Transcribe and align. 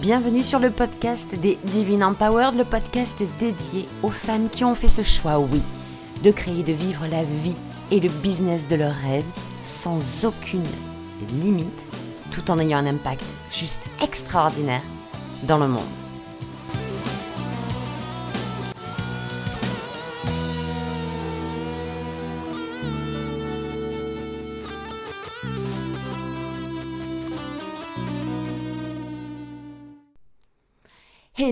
Bienvenue 0.00 0.42
sur 0.42 0.58
le 0.60 0.70
podcast 0.70 1.34
des 1.34 1.58
Divine 1.62 2.02
Empowered, 2.02 2.56
le 2.56 2.64
podcast 2.64 3.22
dédié 3.38 3.86
aux 4.02 4.08
femmes 4.08 4.48
qui 4.48 4.64
ont 4.64 4.74
fait 4.74 4.88
ce 4.88 5.02
choix, 5.02 5.38
oui, 5.38 5.60
de 6.24 6.30
créer, 6.30 6.62
de 6.62 6.72
vivre 6.72 7.04
la 7.10 7.22
vie 7.22 7.54
et 7.90 8.00
le 8.00 8.08
business 8.08 8.66
de 8.66 8.76
leurs 8.76 8.94
rêves 8.94 9.26
sans 9.62 10.24
aucune 10.24 10.64
limite, 11.42 11.68
tout 12.30 12.50
en 12.50 12.58
ayant 12.58 12.78
un 12.78 12.86
impact 12.86 13.24
juste 13.52 13.82
extraordinaire 14.02 14.82
dans 15.42 15.58
le 15.58 15.68
monde. 15.68 15.99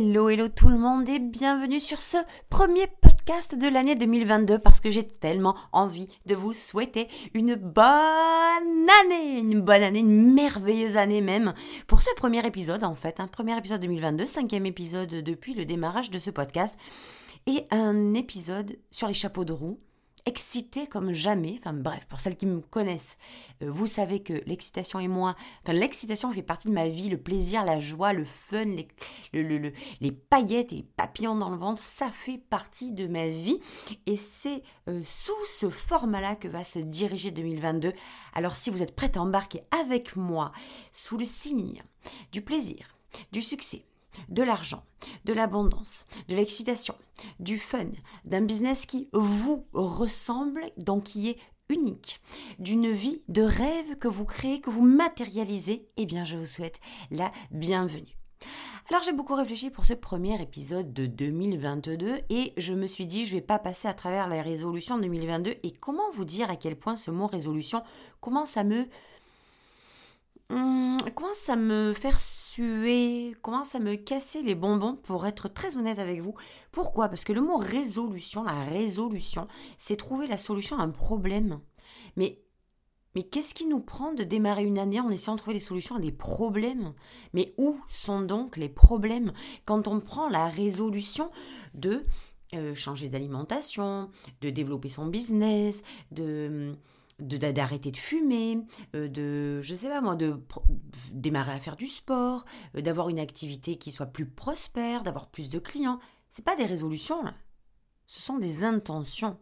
Hello, 0.01 0.29
hello 0.29 0.47
tout 0.47 0.69
le 0.69 0.79
monde 0.79 1.09
et 1.09 1.19
bienvenue 1.19 1.81
sur 1.81 1.99
ce 1.99 2.19
premier 2.51 2.87
podcast 2.87 3.59
de 3.59 3.67
l'année 3.67 3.97
2022 3.97 4.61
parce 4.61 4.79
que 4.79 4.91
j'ai 4.91 5.03
tellement 5.03 5.57
envie 5.73 6.07
de 6.25 6.37
vous 6.37 6.53
souhaiter 6.53 7.09
une 7.35 7.57
bonne 7.57 7.83
année, 7.83 9.41
une 9.41 9.61
bonne 9.61 9.83
année, 9.83 9.99
une 9.99 10.35
merveilleuse 10.35 10.97
année 10.97 11.21
même. 11.21 11.53
Pour 11.89 12.01
ce 12.01 12.15
premier 12.15 12.47
épisode 12.47 12.85
en 12.85 12.95
fait, 12.95 13.19
un 13.19 13.27
premier 13.27 13.59
épisode 13.59 13.81
2022, 13.81 14.25
cinquième 14.25 14.67
épisode 14.67 15.11
depuis 15.11 15.55
le 15.55 15.65
démarrage 15.65 16.13
de 16.13 16.21
ce 16.21 16.31
podcast 16.31 16.77
et 17.49 17.65
un 17.73 18.15
épisode 18.15 18.79
sur 18.93 19.09
les 19.09 19.15
chapeaux 19.15 19.45
de 19.45 19.53
roue 19.53 19.81
excitée 20.27 20.87
comme 20.87 21.13
jamais. 21.13 21.57
Enfin 21.59 21.73
bref, 21.73 22.07
pour 22.09 22.21
celles 22.21 22.37
qui 22.37 22.47
me 22.47 22.61
connaissent, 22.61 23.19
euh, 23.63 23.71
vous 23.71 23.87
savez 23.87 24.23
que 24.23 24.35
l'excitation 24.47 24.99
et 24.99 25.09
moi, 25.09 25.37
enfin 25.63 25.73
l'excitation 25.73 26.33
fait 26.33 26.43
partie 26.43 26.69
de 26.69 26.73
ma 26.73 26.89
vie, 26.89 27.09
le 27.09 27.19
plaisir, 27.19 27.65
la 27.65 27.81
joie, 27.81 28.13
le 28.13 28.25
fun, 28.25 28.65
les, 28.65 29.73
les 30.01 30.13
paillettes 30.13 30.73
et 30.73 30.77
les 30.77 30.83
papillons 30.83 31.37
dans 31.37 31.51
le 31.51 31.57
ventre, 31.57 31.83
ça 31.83 32.11
fait 32.11 32.39
partie 32.39 32.93
de 32.93 33.07
ma 33.07 33.29
vie. 33.29 33.59
Et 34.07 34.17
c'est 34.17 34.63
euh, 34.89 35.03
sous 35.05 35.45
ce 35.47 35.71
format-là 35.71 36.37
que 36.37 36.49
va 36.49 36.65
se 36.65 36.79
diriger 36.79 37.31
2022. 37.31 37.93
Alors 38.35 38.57
si 38.57 38.71
vous 38.71 38.83
êtes 38.83 38.95
prêts 38.95 39.17
à 39.17 39.21
embarquer 39.21 39.63
avec 39.71 40.17
moi 40.17 40.53
sous 40.93 41.17
le 41.17 41.25
signe 41.25 41.83
du 42.33 42.43
plaisir, 42.43 42.97
du 43.33 43.43
succès, 43.43 43.85
de 44.29 44.43
l'argent, 44.43 44.83
de 45.25 45.33
l'abondance, 45.33 46.07
de 46.29 46.35
l'excitation, 46.35 46.95
du 47.41 47.59
fun, 47.59 47.91
d'un 48.25 48.43
business 48.43 48.87
qui 48.87 49.09
vous 49.13 49.67
ressemble, 49.73 50.63
donc 50.77 51.05
qui 51.05 51.29
est 51.29 51.39
unique, 51.69 52.21
d'une 52.59 52.91
vie 52.91 53.23
de 53.29 53.43
rêve 53.43 53.97
que 53.99 54.09
vous 54.09 54.25
créez, 54.25 54.61
que 54.61 54.71
vous 54.71 54.85
matérialisez, 54.85 55.89
eh 55.97 56.07
bien 56.07 56.25
je 56.25 56.37
vous 56.37 56.47
souhaite 56.47 56.81
la 57.11 57.31
bienvenue. 57.51 58.19
Alors 58.91 59.03
j'ai 59.03 59.13
beaucoup 59.13 59.35
réfléchi 59.35 59.69
pour 59.69 59.85
ce 59.85 59.93
premier 59.93 60.41
épisode 60.41 60.95
de 60.95 61.05
2022 61.05 62.21
et 62.31 62.55
je 62.57 62.73
me 62.73 62.87
suis 62.87 63.05
dit 63.05 63.27
je 63.27 63.35
vais 63.35 63.43
pas 63.43 63.59
passer 63.59 63.87
à 63.87 63.93
travers 63.93 64.29
la 64.29 64.41
résolution 64.41 64.99
2022 64.99 65.57
et 65.63 65.73
comment 65.73 66.11
vous 66.15 66.25
dire 66.25 66.51
à 66.51 66.57
quel 66.57 66.75
point 66.75 66.97
ce 66.97 67.11
mot 67.11 67.27
résolution 67.27 67.83
commence 68.21 68.57
à 68.57 68.65
me 68.65 68.87
hum, 70.51 70.99
à 71.49 71.57
me 71.57 71.93
faire 71.93 72.21
commence 73.43 73.75
à 73.75 73.81
me 73.81 73.97
casser 73.97 74.43
les 74.43 74.55
bonbons? 74.55 74.97
Pour 74.97 75.27
être 75.27 75.49
très 75.49 75.77
honnête 75.77 75.99
avec 75.99 76.21
vous. 76.21 76.35
Pourquoi? 76.73 77.09
Parce 77.09 77.25
que 77.25 77.33
le 77.33 77.41
mot 77.41 77.57
résolution, 77.57 78.43
la 78.43 78.65
résolution, 78.65 79.47
c'est 79.79 79.97
trouver 79.97 80.27
la 80.27 80.37
solution 80.37 80.79
à 80.79 80.83
un 80.83 80.91
problème. 80.91 81.61
Mais 82.17 82.43
mais 83.15 83.23
qu'est-ce 83.25 83.55
qui 83.55 83.67
nous 83.67 83.81
prend 83.81 84.13
de 84.13 84.23
démarrer 84.23 84.65
une 84.65 84.79
année 84.79 85.01
en 85.01 85.09
essayant 85.09 85.35
de 85.35 85.41
trouver 85.41 85.55
des 85.55 85.65
solutions 85.65 85.97
à 85.97 86.01
des 86.01 86.13
problèmes? 86.13 86.95
Mais 87.33 87.55
où 87.59 87.77
sont 87.89 88.21
donc 88.21 88.57
les 88.57 88.69
problèmes? 88.69 89.33
Quand 89.65 89.89
on 89.89 89.99
prend 89.99 90.29
la 90.29 90.49
résolution 90.49 91.31
de 91.75 92.05
euh, 92.55 92.75
changer 92.75 93.09
d'alimentation, 93.09 94.11
de 94.41 94.51
développer 94.51 94.89
son 94.89 95.07
business, 95.07 95.83
de 96.13 96.77
d'arrêter 97.19 97.91
de, 97.91 97.97
fumer, 97.97 98.61
euh, 98.95 99.09
de, 99.09 99.61
je 99.63 99.75
sais 99.75 99.89
pas 99.89 100.01
moi, 100.01 100.15
de 100.15 100.41
démarrer 101.13 101.53
à 101.53 101.59
faire 101.59 101.77
du 101.77 101.87
sport, 101.87 102.45
euh, 102.77 102.81
d'avoir 102.81 103.09
une 103.09 103.19
activité 103.19 103.77
qui 103.77 103.91
soit 103.91 104.07
plus 104.07 104.27
prospère, 104.27 105.03
d'avoir 105.03 105.29
plus 105.29 105.51
de 105.51 105.59
clients. 105.59 105.99
C'est 106.31 106.45
pas 106.45 106.57
des 106.57 106.67
résolutions 106.67 107.23
là. 107.23 107.35
Ce 108.07 108.23
sont 108.23 108.39
des 108.39 108.65
intentions. 108.65 109.39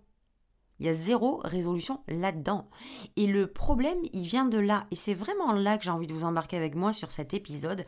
Il 0.79 0.87
y 0.87 0.89
a 0.89 0.95
zéro 0.95 1.41
résolution 1.45 2.03
là-dedans. 2.09 2.69
Et 3.17 3.27
le 3.27 3.47
problème, 3.47 3.99
il 4.13 4.27
vient 4.27 4.45
de 4.45 4.59
là. 4.59 4.87
Et 4.91 4.97
c'est 4.97 5.15
vraiment 5.15 5.53
là 5.53 5.79
que 5.79 5.85
j'ai 5.85 5.91
envie 5.91 6.07
de 6.07 6.13
vous 6.13 6.25
embarquer 6.25 6.57
avec 6.57 6.75
moi 6.75 6.93
sur 6.93 7.11
cet 7.11 7.33
épisode 7.33 7.87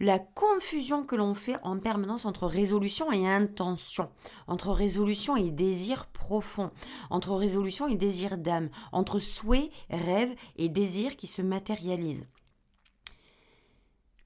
la 0.00 0.18
confusion 0.18 1.04
que 1.04 1.16
l'on 1.16 1.34
fait 1.34 1.56
en 1.62 1.78
permanence 1.78 2.24
entre 2.26 2.46
résolution 2.46 3.12
et 3.12 3.26
intention, 3.28 4.10
entre 4.46 4.72
résolution 4.72 5.36
et 5.36 5.50
désir 5.50 6.06
profond, 6.06 6.70
entre 7.10 7.34
résolution 7.34 7.86
et 7.86 7.94
désir 7.94 8.38
d'âme, 8.38 8.70
entre 8.90 9.18
souhait, 9.18 9.70
rêve 9.90 10.34
et 10.56 10.68
désir 10.68 11.16
qui 11.16 11.26
se 11.26 11.42
matérialise. 11.42 12.26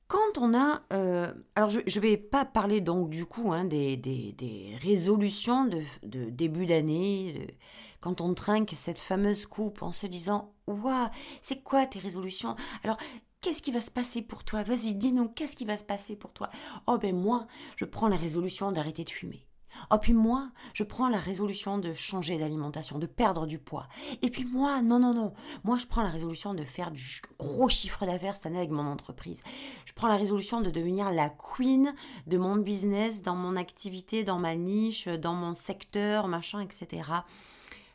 Quand 0.08 0.38
on 0.38 0.54
a... 0.54 0.82
Euh, 0.92 1.34
alors 1.56 1.68
je 1.68 1.78
ne 1.80 2.00
vais 2.00 2.16
pas 2.16 2.44
parler 2.44 2.80
donc 2.80 3.10
du 3.10 3.26
coup 3.26 3.52
hein, 3.52 3.64
des, 3.64 3.96
des, 3.96 4.76
résolutions 4.80 5.64
de, 5.64 5.82
de 6.04 6.30
début 6.30 6.66
d'année, 6.66 7.56
quand 8.00 8.20
on 8.20 8.32
trinque 8.34 8.70
cette 8.72 9.00
fameuse 9.00 9.46
coupe 9.46 9.82
en 9.82 9.90
se 9.90 10.06
disant 10.06 10.54
Waouh, 10.68 11.08
c'est 11.42 11.62
quoi 11.62 11.86
tes 11.86 11.98
résolutions? 11.98 12.54
Alors 12.84 12.98
Qu'est-ce 13.46 13.62
qui 13.62 13.70
va 13.70 13.80
se 13.80 13.92
passer 13.92 14.22
pour 14.22 14.42
toi? 14.42 14.64
Vas-y, 14.64 14.96
dis-nous, 14.96 15.28
qu'est-ce 15.28 15.54
qui 15.54 15.64
va 15.64 15.76
se 15.76 15.84
passer 15.84 16.16
pour 16.16 16.32
toi? 16.32 16.50
Oh 16.88 16.98
ben 16.98 17.14
moi, 17.14 17.46
je 17.76 17.84
prends 17.84 18.08
la 18.08 18.16
résolution 18.16 18.72
d'arrêter 18.72 19.04
de 19.04 19.10
fumer. 19.10 19.46
Oh 19.92 19.98
puis 19.98 20.14
moi, 20.14 20.50
je 20.74 20.82
prends 20.82 21.08
la 21.08 21.20
résolution 21.20 21.78
de 21.78 21.92
changer 21.92 22.38
d'alimentation, 22.38 22.98
de 22.98 23.06
perdre 23.06 23.46
du 23.46 23.60
poids. 23.60 23.86
Et 24.20 24.30
puis 24.30 24.44
moi, 24.44 24.82
non, 24.82 24.98
non, 24.98 25.14
non. 25.14 25.32
Moi, 25.62 25.76
je 25.76 25.86
prends 25.86 26.02
la 26.02 26.10
résolution 26.10 26.54
de 26.54 26.64
faire 26.64 26.90
du 26.90 27.22
gros 27.38 27.68
chiffre 27.68 28.04
d'affaires 28.04 28.34
cette 28.34 28.46
année 28.46 28.58
avec 28.58 28.70
mon 28.70 28.84
entreprise. 28.84 29.44
Je 29.84 29.92
prends 29.92 30.08
la 30.08 30.16
résolution 30.16 30.60
de 30.60 30.70
devenir 30.70 31.12
la 31.12 31.30
queen 31.30 31.94
de 32.26 32.38
mon 32.38 32.56
business, 32.56 33.22
dans 33.22 33.36
mon 33.36 33.54
activité, 33.54 34.24
dans 34.24 34.40
ma 34.40 34.56
niche, 34.56 35.06
dans 35.06 35.34
mon 35.34 35.54
secteur, 35.54 36.26
machin, 36.26 36.58
etc. 36.58 37.08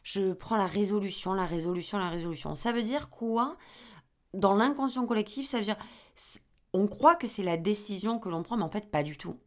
Je 0.01 0.31
prends 0.31 0.55
la 0.55 0.65
résolution, 0.65 1.33
la 1.33 1.45
résolution, 1.45 1.97
la 1.97 2.09
résolution. 2.09 2.55
Ça 2.55 2.71
veut 2.71 2.83
dire 2.83 3.09
quoi? 3.09 3.57
Dans 4.33 4.55
l'inconscient 4.55 5.05
collectif, 5.05 5.47
ça 5.47 5.57
veut 5.57 5.63
dire, 5.63 5.77
on 6.73 6.87
croit 6.87 7.15
que 7.15 7.27
c'est 7.27 7.43
la 7.43 7.57
décision 7.57 8.19
que 8.19 8.29
l'on 8.29 8.43
prend, 8.43 8.57
mais 8.57 8.63
en 8.63 8.69
fait, 8.69 8.89
pas 8.89 9.03
du 9.03 9.17
tout. 9.17 9.37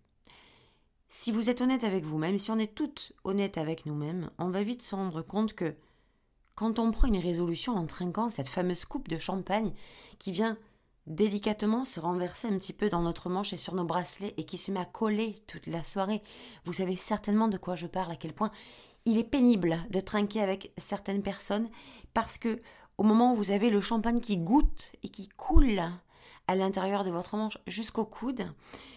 Si 1.09 1.31
vous 1.31 1.49
êtes 1.49 1.61
honnête 1.61 1.84
avec 1.84 2.05
vous-même, 2.05 2.39
si 2.39 2.50
on 2.50 2.59
est 2.59 2.75
toutes 2.75 3.12
honnêtes 3.25 3.59
avec 3.59 3.87
nous-mêmes, 3.87 4.31
on 4.39 4.50
va 4.50 4.62
vite 4.62 4.83
se 4.83 4.94
rendre 4.94 5.23
compte 5.23 5.55
que 5.55 5.75
quand 6.55 6.78
on 6.78 6.91
prend 6.91 7.09
une 7.09 7.19
résolution 7.19 7.75
en 7.75 7.87
trinquant 7.87 8.31
cette 8.31 8.49
fameuse 8.49 8.84
coupe 8.84 9.09
de 9.09 9.19
champagne 9.19 9.73
qui 10.19 10.33
vient 10.33 10.59
délicatement 11.06 11.84
se 11.84 12.00
renverser 12.00 12.49
un 12.49 12.59
petit 12.59 12.73
peu 12.73 12.89
dans 12.89 13.03
notre 13.03 13.28
manche 13.28 13.53
et 13.53 13.59
sur 13.59 13.75
nos 13.75 13.84
bracelets 13.84 14.34
et 14.37 14.44
qui 14.44 14.56
se 14.56 14.73
met 14.73 14.81
à 14.81 14.84
coller 14.84 15.43
toute 15.47 15.67
la 15.67 15.84
soirée, 15.84 16.23
vous 16.65 16.73
savez 16.73 16.97
certainement 16.97 17.49
de 17.49 17.59
quoi 17.59 17.77
je 17.77 17.87
parle, 17.87 18.12
à 18.12 18.17
quel 18.17 18.33
point 18.33 18.50
il 19.05 19.19
est 19.19 19.25
pénible 19.25 19.84
de 19.91 20.00
trinquer 20.00 20.41
avec 20.41 20.73
certaines 20.78 21.23
personnes 21.23 21.69
parce 22.15 22.39
que 22.39 22.61
au 22.99 23.03
moment 23.03 23.32
où 23.32 23.37
vous 23.37 23.50
avez 23.50 23.71
le 23.71 23.81
champagne 23.81 24.21
qui 24.21 24.37
goûte 24.37 24.93
et 25.03 25.09
qui 25.09 25.28
coule 25.28 25.81
à 26.47 26.55
l'intérieur 26.55 27.05
de 27.05 27.10
votre 27.10 27.37
manche 27.37 27.59
jusqu'au 27.66 28.05
coude, 28.05 28.53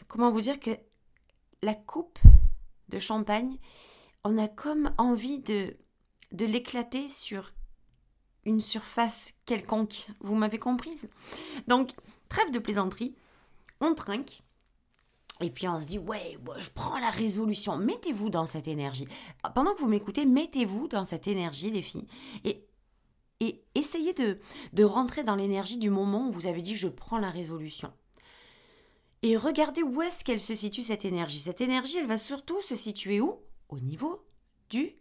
comment 0.07 0.31
vous 0.31 0.41
dire 0.41 0.59
que 0.59 0.71
la 1.61 1.73
coupe 1.73 2.19
de 2.89 2.99
champagne, 2.99 3.57
on 4.23 4.37
a 4.37 4.47
comme 4.47 4.91
envie 4.97 5.39
de, 5.39 5.75
de 6.31 6.45
l'éclater 6.45 7.07
sur 7.09 7.51
une 8.45 8.61
surface 8.61 9.33
quelconque. 9.45 10.07
Vous 10.19 10.35
m'avez 10.35 10.59
comprise? 10.59 11.09
Donc, 11.67 11.91
trêve 12.29 12.51
de 12.51 12.59
plaisanterie, 12.59 13.15
on 13.81 13.93
trinque. 13.93 14.41
Et 15.39 15.51
puis 15.51 15.67
on 15.67 15.77
se 15.77 15.85
dit, 15.85 16.00
ouais, 16.00 16.38
je 16.57 16.69
prends 16.71 16.97
la 17.00 17.11
résolution. 17.11 17.77
Mettez-vous 17.77 18.29
dans 18.29 18.47
cette 18.47 18.67
énergie. 18.67 19.07
Pendant 19.53 19.75
que 19.75 19.81
vous 19.81 19.88
m'écoutez, 19.88 20.25
mettez-vous 20.25 20.88
dans 20.88 21.05
cette 21.05 21.27
énergie, 21.27 21.69
les 21.69 21.83
filles. 21.83 22.07
Et 22.43 22.66
et 23.39 23.63
essayez 23.75 24.13
de, 24.13 24.39
de 24.74 24.84
rentrer 24.84 25.24
dans 25.24 25.36
l'énergie 25.36 25.78
du 25.78 25.89
moment 25.89 26.28
où 26.28 26.31
vous 26.31 26.48
avez 26.48 26.62
dit 26.62 26.75
je 26.75 26.88
prends 26.88 27.19
la 27.19 27.30
résolution. 27.30 27.94
Et 29.24 29.36
regardez 29.36 29.84
où 29.84 30.01
est-ce 30.01 30.24
qu'elle 30.24 30.39
se 30.39 30.56
situe 30.56 30.84
cette 30.84 31.06
énergie. 31.06 31.39
Cette 31.39 31.62
énergie, 31.62 31.98
elle 31.98 32.07
va 32.07 32.18
surtout 32.18 32.62
se 32.62 32.75
situer 32.75 33.19
où? 33.19 33.39
Au 33.69 33.80
niveau 33.80 34.24
du 34.69 34.95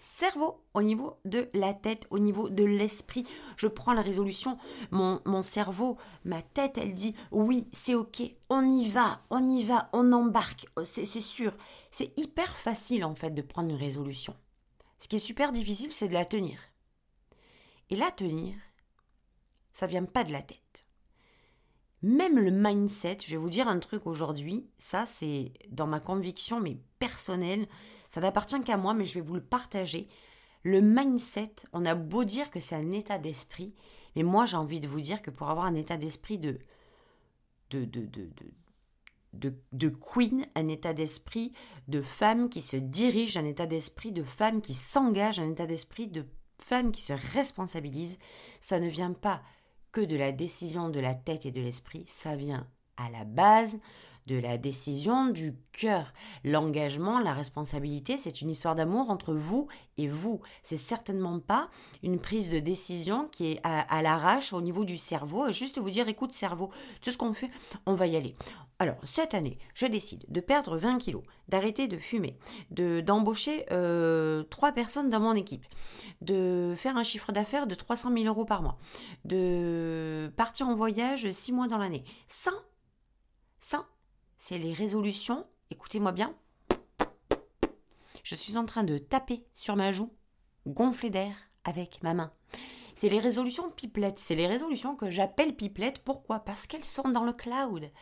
cerveau, 0.00 0.64
au 0.74 0.82
niveau 0.82 1.18
de 1.24 1.48
la 1.54 1.74
tête, 1.74 2.06
au 2.10 2.18
niveau 2.18 2.48
de 2.48 2.64
l'esprit. 2.64 3.26
Je 3.56 3.66
prends 3.66 3.92
la 3.92 4.02
résolution, 4.02 4.58
mon, 4.90 5.20
mon 5.26 5.42
cerveau, 5.42 5.98
ma 6.24 6.42
tête, 6.42 6.78
elle 6.78 6.94
dit 6.94 7.14
oui, 7.30 7.68
c'est 7.72 7.94
ok, 7.94 8.22
on 8.48 8.66
y 8.66 8.88
va, 8.88 9.22
on 9.30 9.46
y 9.48 9.62
va, 9.62 9.90
on 9.92 10.12
embarque, 10.12 10.66
c'est 10.84 11.04
sûr. 11.04 11.52
C'est 11.90 12.18
hyper 12.18 12.56
facile 12.56 13.04
en 13.04 13.14
fait 13.14 13.30
de 13.30 13.42
prendre 13.42 13.70
une 13.70 13.76
résolution. 13.76 14.34
Ce 14.98 15.08
qui 15.08 15.16
est 15.16 15.20
super 15.20 15.52
difficile, 15.52 15.92
c'est 15.92 16.08
de 16.08 16.14
la 16.14 16.24
tenir. 16.24 16.58
Et 17.90 17.96
la 17.96 18.10
tenir, 18.10 18.54
ça 19.72 19.86
vient 19.86 20.04
pas 20.04 20.24
de 20.24 20.32
la 20.32 20.42
tête. 20.42 20.86
même 22.02 22.38
le 22.38 22.50
mindset, 22.50 23.18
je 23.24 23.30
vais 23.30 23.36
vous 23.36 23.50
dire 23.50 23.68
un 23.68 23.78
truc 23.78 24.06
aujourd'hui, 24.06 24.66
ça 24.78 25.04
c'est 25.06 25.52
dans 25.68 25.86
ma 25.86 26.00
conviction 26.00 26.60
mais 26.60 26.78
personnelle, 26.98 27.66
ça 28.08 28.20
n'appartient 28.20 28.60
qu'à 28.62 28.76
moi 28.78 28.94
mais 28.94 29.04
je 29.04 29.14
vais 29.14 29.20
vous 29.20 29.34
le 29.34 29.42
partager. 29.44 30.08
Le 30.62 30.80
mindset, 30.80 31.52
on 31.72 31.84
a 31.84 31.94
beau 31.94 32.24
dire 32.24 32.50
que 32.50 32.60
c'est 32.60 32.74
un 32.74 32.92
état 32.92 33.18
d'esprit, 33.18 33.74
mais 34.16 34.22
moi 34.22 34.46
j'ai 34.46 34.56
envie 34.56 34.80
de 34.80 34.88
vous 34.88 35.00
dire 35.00 35.20
que 35.22 35.30
pour 35.30 35.50
avoir 35.50 35.66
un 35.66 35.74
état 35.74 35.96
d'esprit 35.96 36.38
de 36.38 36.58
de, 37.70 37.84
de, 37.84 38.06
de, 38.06 38.30
de, 39.34 39.54
de 39.72 39.88
queen, 39.88 40.46
un 40.56 40.68
état 40.68 40.92
d'esprit 40.92 41.52
de 41.86 42.02
femme 42.02 42.48
qui 42.48 42.62
se 42.62 42.76
dirige, 42.76 43.36
un 43.36 43.44
état 43.44 43.66
d'esprit 43.66 44.10
de 44.10 44.24
femme 44.24 44.60
qui 44.60 44.74
s'engage, 44.74 45.38
un 45.38 45.50
état 45.50 45.66
d'esprit 45.66 46.08
de 46.08 46.24
femme 46.62 46.92
qui 46.92 47.02
se 47.02 47.12
responsabilise, 47.12 48.18
ça 48.60 48.80
ne 48.80 48.88
vient 48.88 49.12
pas 49.12 49.42
que 49.92 50.00
de 50.00 50.16
la 50.16 50.32
décision 50.32 50.88
de 50.88 51.00
la 51.00 51.14
tête 51.14 51.46
et 51.46 51.50
de 51.50 51.60
l'esprit, 51.60 52.04
ça 52.06 52.36
vient 52.36 52.66
à 52.96 53.10
la 53.10 53.24
base 53.24 53.78
de 54.26 54.38
la 54.38 54.58
décision 54.58 55.28
du 55.28 55.56
cœur. 55.72 56.12
L'engagement, 56.44 57.20
la 57.20 57.32
responsabilité, 57.32 58.18
c'est 58.18 58.40
une 58.40 58.50
histoire 58.50 58.74
d'amour 58.74 59.10
entre 59.10 59.34
vous 59.34 59.68
et 59.98 60.08
vous. 60.08 60.40
C'est 60.62 60.76
certainement 60.76 61.40
pas 61.40 61.68
une 62.02 62.18
prise 62.18 62.50
de 62.50 62.58
décision 62.58 63.28
qui 63.28 63.52
est 63.52 63.60
à, 63.64 64.02
l'arrache 64.02 64.52
au 64.52 64.60
niveau 64.60 64.84
du 64.84 64.98
cerveau 64.98 65.50
juste 65.52 65.78
vous 65.78 65.90
dire 65.90 66.08
écoute 66.08 66.32
cerveau, 66.32 66.70
sais 67.00 67.12
ce 67.12 67.18
qu'on 67.18 67.32
fait? 67.32 67.50
On 67.86 67.94
va 67.94 68.06
y 68.06 68.16
aller. 68.16 68.34
Alors, 68.78 68.96
cette 69.04 69.34
année, 69.34 69.58
je 69.74 69.84
décide 69.84 70.24
de 70.28 70.40
perdre 70.40 70.78
20 70.78 70.96
kilos, 70.98 71.22
d'arrêter 71.48 71.86
de 71.86 71.98
fumer, 71.98 72.38
de, 72.70 73.02
d'embaucher 73.02 73.66
euh, 73.70 74.42
trois 74.44 74.72
personnes 74.72 75.10
dans 75.10 75.20
mon 75.20 75.34
équipe, 75.34 75.66
de 76.22 76.72
faire 76.78 76.96
un 76.96 77.04
chiffre 77.04 77.30
d'affaires 77.30 77.66
de 77.66 77.74
300 77.74 78.10
000 78.10 78.24
euros 78.24 78.46
par 78.46 78.62
mois, 78.62 78.78
de 79.26 80.32
partir 80.36 80.66
en 80.66 80.74
voyage 80.74 81.30
six 81.30 81.52
mois 81.52 81.68
dans 81.68 81.76
l'année. 81.76 82.04
Ça, 82.28 82.52
ça, 83.60 83.86
c'est 84.40 84.56
les 84.56 84.72
résolutions. 84.72 85.46
Écoutez-moi 85.70 86.12
bien. 86.12 86.34
Je 88.24 88.34
suis 88.34 88.56
en 88.56 88.64
train 88.64 88.84
de 88.84 88.96
taper 88.96 89.44
sur 89.54 89.76
ma 89.76 89.92
joue, 89.92 90.10
gonflée 90.66 91.10
d'air 91.10 91.36
avec 91.64 92.02
ma 92.02 92.14
main. 92.14 92.32
C'est 92.94 93.10
les 93.10 93.20
résolutions 93.20 93.70
pipelettes. 93.70 94.18
C'est 94.18 94.34
les 94.34 94.46
résolutions 94.46 94.96
que 94.96 95.10
j'appelle 95.10 95.54
pipelettes. 95.54 95.98
Pourquoi? 95.98 96.40
Parce 96.40 96.66
qu'elles 96.66 96.84
sont 96.84 97.10
dans 97.10 97.24
le 97.24 97.34
cloud 97.34 97.92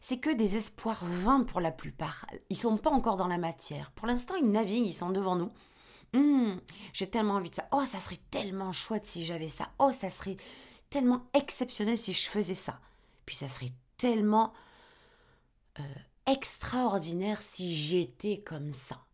c'est 0.00 0.18
que 0.18 0.34
des 0.34 0.56
espoirs 0.56 1.04
vains 1.04 1.44
pour 1.44 1.60
la 1.60 1.70
plupart. 1.70 2.26
Ils 2.50 2.56
sont 2.56 2.78
pas 2.78 2.90
encore 2.90 3.16
dans 3.16 3.28
la 3.28 3.38
matière. 3.38 3.92
Pour 3.92 4.08
l'instant, 4.08 4.34
ils 4.34 4.50
naviguent, 4.50 4.88
ils 4.88 4.92
sont 4.92 5.10
devant 5.10 5.36
nous. 5.36 5.52
Hum, 6.14 6.60
j'ai 6.92 7.08
tellement 7.08 7.34
envie 7.34 7.50
de 7.50 7.54
ça. 7.54 7.68
Oh, 7.70 7.86
ça 7.86 8.00
serait 8.00 8.18
tellement 8.32 8.72
chouette 8.72 9.04
si 9.04 9.24
j'avais 9.24 9.46
ça. 9.46 9.68
Oh, 9.78 9.92
ça 9.92 10.10
serait 10.10 10.36
tellement 10.90 11.28
exceptionnel 11.32 11.96
si 11.96 12.12
je 12.12 12.28
faisais 12.28 12.56
ça. 12.56 12.80
Puis 13.24 13.36
ça 13.36 13.48
serait 13.48 13.70
tellement 13.98 14.52
euh, 15.80 16.32
extraordinaire 16.32 17.42
si 17.42 17.74
j'étais 17.76 18.40
comme 18.40 18.72
ça. 18.72 19.04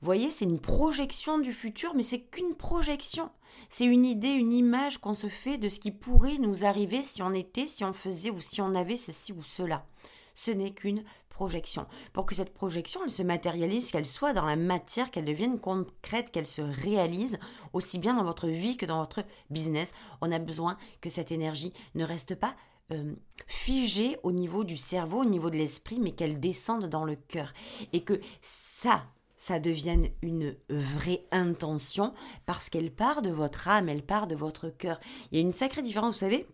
Vous 0.00 0.06
voyez, 0.06 0.30
c'est 0.30 0.44
une 0.44 0.60
projection 0.60 1.38
du 1.38 1.52
futur, 1.52 1.94
mais 1.94 2.02
c'est 2.02 2.20
qu'une 2.20 2.54
projection. 2.54 3.30
C'est 3.70 3.86
une 3.86 4.04
idée, 4.04 4.28
une 4.28 4.52
image 4.52 4.98
qu'on 4.98 5.14
se 5.14 5.28
fait 5.28 5.56
de 5.56 5.68
ce 5.68 5.80
qui 5.80 5.90
pourrait 5.90 6.38
nous 6.38 6.64
arriver 6.64 7.02
si 7.02 7.22
on 7.22 7.32
était, 7.32 7.66
si 7.66 7.84
on 7.84 7.94
faisait 7.94 8.30
ou 8.30 8.40
si 8.40 8.60
on 8.60 8.74
avait 8.74 8.98
ceci 8.98 9.32
ou 9.32 9.42
cela. 9.42 9.86
Ce 10.34 10.50
n'est 10.50 10.74
qu'une 10.74 11.02
projection. 11.30 11.86
Pour 12.12 12.26
que 12.26 12.34
cette 12.34 12.54
projection, 12.54 13.00
elle 13.04 13.10
se 13.10 13.22
matérialise, 13.22 13.90
qu'elle 13.90 14.06
soit 14.06 14.32
dans 14.32 14.44
la 14.44 14.56
matière, 14.56 15.10
qu'elle 15.10 15.24
devienne 15.24 15.58
concrète, 15.58 16.30
qu'elle 16.30 16.46
se 16.46 16.62
réalise, 16.62 17.38
aussi 17.72 17.98
bien 17.98 18.14
dans 18.14 18.24
votre 18.24 18.48
vie 18.48 18.76
que 18.76 18.86
dans 18.86 19.00
votre 19.00 19.24
business, 19.50 19.92
on 20.20 20.32
a 20.32 20.38
besoin 20.38 20.76
que 21.00 21.10
cette 21.10 21.32
énergie 21.32 21.72
ne 21.94 22.04
reste 22.04 22.34
pas 22.34 22.54
euh, 22.92 23.14
figée 23.46 24.16
au 24.22 24.32
niveau 24.32 24.64
du 24.64 24.76
cerveau, 24.76 25.22
au 25.22 25.24
niveau 25.24 25.50
de 25.50 25.56
l'esprit, 25.56 25.98
mais 25.98 26.12
qu'elle 26.12 26.40
descende 26.40 26.86
dans 26.86 27.04
le 27.04 27.16
cœur. 27.16 27.52
Et 27.92 28.02
que 28.04 28.20
ça, 28.42 29.04
ça 29.36 29.58
devienne 29.58 30.08
une 30.22 30.56
vraie 30.68 31.24
intention 31.32 32.14
parce 32.46 32.70
qu'elle 32.70 32.90
part 32.90 33.22
de 33.22 33.30
votre 33.30 33.68
âme, 33.68 33.88
elle 33.88 34.04
part 34.04 34.26
de 34.26 34.36
votre 34.36 34.68
cœur. 34.68 35.00
Il 35.30 35.36
y 35.36 35.38
a 35.38 35.42
une 35.42 35.52
sacrée 35.52 35.82
différence, 35.82 36.14
vous 36.14 36.20
savez, 36.20 36.46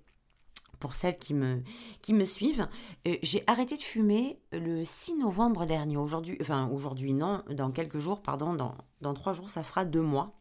pour 0.82 0.96
celles 0.96 1.16
qui 1.16 1.32
me, 1.32 1.62
qui 2.02 2.12
me 2.12 2.24
suivent, 2.24 2.66
euh, 3.06 3.16
j'ai 3.22 3.44
arrêté 3.46 3.76
de 3.76 3.82
fumer 3.82 4.40
le 4.50 4.84
6 4.84 5.16
novembre 5.16 5.64
dernier. 5.64 5.96
Aujourd'hui, 5.96 6.36
enfin 6.40 6.68
aujourd'hui 6.72 7.14
non, 7.14 7.44
dans 7.50 7.70
quelques 7.70 8.00
jours, 8.00 8.20
pardon, 8.20 8.54
dans, 9.00 9.14
trois 9.14 9.32
jours, 9.32 9.48
ça 9.48 9.62
fera 9.62 9.84
deux 9.84 10.02
mois, 10.02 10.34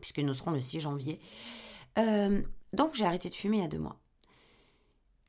puisque 0.00 0.20
nous 0.20 0.32
serons 0.32 0.52
le 0.52 0.60
6 0.62 0.80
janvier. 0.80 1.20
Euh, 1.98 2.40
donc 2.72 2.94
j'ai 2.94 3.04
arrêté 3.04 3.28
de 3.28 3.34
fumer 3.34 3.58
il 3.58 3.64
y 3.64 3.68
deux 3.68 3.78
mois. 3.78 4.01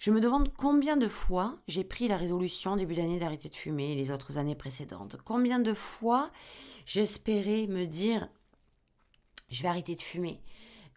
Je 0.04 0.12
me 0.12 0.20
demande 0.20 0.52
combien 0.58 0.98
de 0.98 1.08
fois 1.08 1.56
j'ai 1.70 1.86
pris 1.86 2.10
la 2.10 2.18
résolution 2.18 2.76
début 2.76 2.94
d'année 2.94 3.20
d'arrêter 3.20 3.48
de 3.48 3.56
fumer 3.56 3.96
les 3.96 4.12
autres 4.12 4.38
années 4.38 4.54
précédentes. 4.54 5.16
Combien 5.24 5.60
de 5.60 5.74
fois 5.74 6.30
j'espérais 6.86 7.68
me 7.68 7.86
dire 7.86 8.28
je 9.50 9.64
vais 9.64 9.70
arrêter 9.70 9.96
de 9.96 10.02
fumer. 10.02 10.42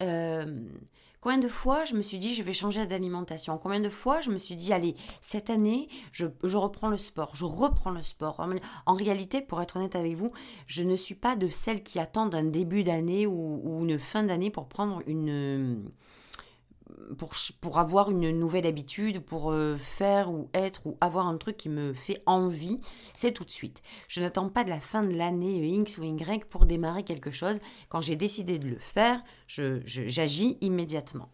Euh, 0.02 0.68
combien 1.20 1.38
de 1.38 1.46
fois 1.46 1.84
je 1.84 1.94
me 1.94 2.02
suis 2.02 2.18
dit 2.18 2.34
je 2.34 2.42
vais 2.42 2.52
changer 2.52 2.84
d'alimentation 2.84 3.58
Combien 3.58 3.78
de 3.78 3.90
fois 3.90 4.22
je 4.22 4.30
me 4.30 4.38
suis 4.38 4.56
dit 4.56 4.72
allez 4.72 4.96
cette 5.20 5.50
année 5.50 5.88
je, 6.10 6.26
reprends 6.56 6.88
le 6.88 6.96
sport, 6.96 7.30
je 7.36 7.44
reprends 7.44 7.92
le 7.92 8.02
sport. 8.02 8.44
En, 8.86 8.94
réalité, 8.96 9.40
pour 9.40 9.62
être 9.62 9.76
honnête 9.76 9.94
avec 9.94 10.16
vous, 10.16 10.32
je 10.66 10.82
ne 10.82 10.96
suis 10.96 11.14
pas 11.14 11.36
de 11.36 11.48
celles 11.48 11.84
qui 11.84 12.00
attendent 12.00 12.34
un 12.34 12.42
début 12.42 12.82
d'année 12.82 13.24
ou, 13.24 13.60
ou, 13.62 13.84
une 13.84 14.00
fin 14.00 14.24
d'année 14.24 14.50
pour 14.50 14.66
prendre 14.66 15.00
une 15.06 15.92
pour, 17.60 17.78
avoir 17.78 18.10
une 18.10 18.30
nouvelle 18.30 18.66
habitude, 18.66 19.20
pour 19.20 19.50
euh, 19.50 19.76
faire 19.76 20.30
ou 20.30 20.48
être 20.54 20.86
ou 20.86 20.96
avoir 21.00 21.26
un 21.26 21.36
truc 21.36 21.56
qui 21.56 21.68
me 21.68 21.92
fait 21.92 22.22
envie, 22.26 22.78
c'est 23.14 23.32
tout 23.32 23.44
de 23.44 23.50
suite. 23.50 23.82
Je 24.08 24.20
n'attends 24.20 24.48
pas 24.48 24.64
de 24.64 24.70
la 24.70 24.80
fin 24.80 25.02
de 25.02 25.14
l'année 25.14 25.66
X 25.66 25.98
ou 25.98 26.04
Y 26.04 26.44
pour 26.46 26.66
démarrer 26.66 27.02
quelque 27.02 27.30
chose. 27.30 27.60
Quand 27.88 28.00
j'ai 28.00 28.16
décidé 28.16 28.58
de 28.58 28.68
le 28.68 28.78
faire, 28.78 29.22
j'agis 29.46 30.58
immédiatement. 30.60 31.30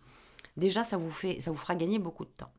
Déjà, 0.57 0.85
ça 0.85 0.97
vous, 0.97 1.11
fait, 1.11 1.41
ça 1.41 1.51
vous 1.51 1.57
fera 1.57 1.75
gagner 1.75 1.99
beaucoup 1.99 2.25
de 2.25 2.31
temps. 2.31 2.53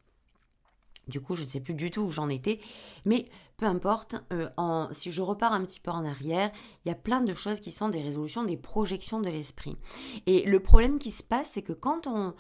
Du 1.07 1.19
coup, 1.19 1.35
je 1.35 1.43
ne 1.43 1.49
sais 1.49 1.59
plus 1.59 1.73
du 1.73 1.91
tout 1.91 2.01
où 2.01 2.11
j'en 2.11 2.29
étais, 2.29 2.61
mais 3.03 3.27
peu 3.57 3.65
importe, 3.65 4.15
euh, 4.31 4.47
si 4.93 5.11
je 5.11 5.21
repars 5.21 5.51
un 5.51 5.65
petit 5.65 5.81
peu 5.81 5.91
en 5.91 6.05
arrière, 6.05 6.49
il 6.85 6.89
y 6.89 6.91
a 6.91 6.95
plein 6.95 7.21
de 7.21 7.33
choses 7.33 7.59
qui 7.59 7.71
sont 7.71 7.89
des 7.89 8.01
résolutions, 8.01 8.45
des 8.45 8.55
projections 8.55 9.19
de 9.19 9.29
l'esprit. 9.29 9.77
Et 10.27 10.43
le 10.43 10.61
problème 10.61 10.99
qui 10.99 11.11
se 11.11 11.23
passe, 11.23 11.51
c'est 11.51 11.61
que 11.61 11.73
quand 11.73 12.07
on, 12.07 12.33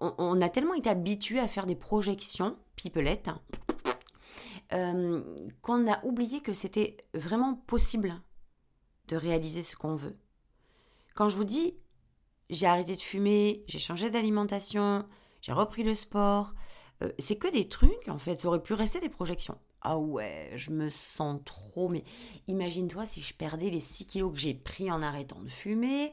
on, 0.00 0.40
a 0.40 0.48
tellement 0.48 0.74
été 0.74 0.90
habitué 0.90 1.38
à 1.38 1.48
faire 1.48 1.66
des 1.66 1.74
projections, 1.74 2.56
pipelettes, 2.76 3.30
euh, 4.72 5.22
qu'on 5.60 5.90
a 5.90 6.04
oublié 6.04 6.40
que 6.40 6.54
c'était 6.54 6.96
vraiment 7.14 7.54
possible 7.54 8.20
de 9.08 9.16
réaliser 9.16 9.62
ce 9.62 9.76
qu'on 9.76 9.94
veut. 9.94 10.16
Quand 11.14 11.28
je 11.28 11.36
vous 11.36 11.44
dis, 11.44 11.74
j'ai 12.50 12.66
arrêté 12.66 12.96
de 12.96 13.00
fumer, 13.00 13.64
j'ai 13.66 13.78
changé 13.78 14.10
d'alimentation, 14.10 15.06
j'ai 15.40 15.52
repris 15.52 15.82
le 15.82 15.94
sport, 15.94 16.54
euh, 17.02 17.10
c'est 17.18 17.36
que 17.36 17.50
des 17.50 17.68
trucs, 17.68 18.08
en 18.08 18.18
fait, 18.18 18.40
ça 18.40 18.48
aurait 18.48 18.62
pu 18.62 18.74
rester 18.74 19.00
des 19.00 19.08
projections. 19.08 19.58
Ah 19.84 19.98
ouais, 19.98 20.52
je 20.54 20.70
me 20.70 20.88
sens 20.88 21.40
trop. 21.44 21.88
Mais 21.88 22.04
imagine-toi 22.46 23.04
si 23.04 23.20
je 23.20 23.34
perdais 23.34 23.68
les 23.68 23.80
6 23.80 24.06
kilos 24.06 24.32
que 24.32 24.38
j'ai 24.38 24.54
pris 24.54 24.90
en 24.92 25.02
arrêtant 25.02 25.40
de 25.40 25.48
fumer. 25.48 26.12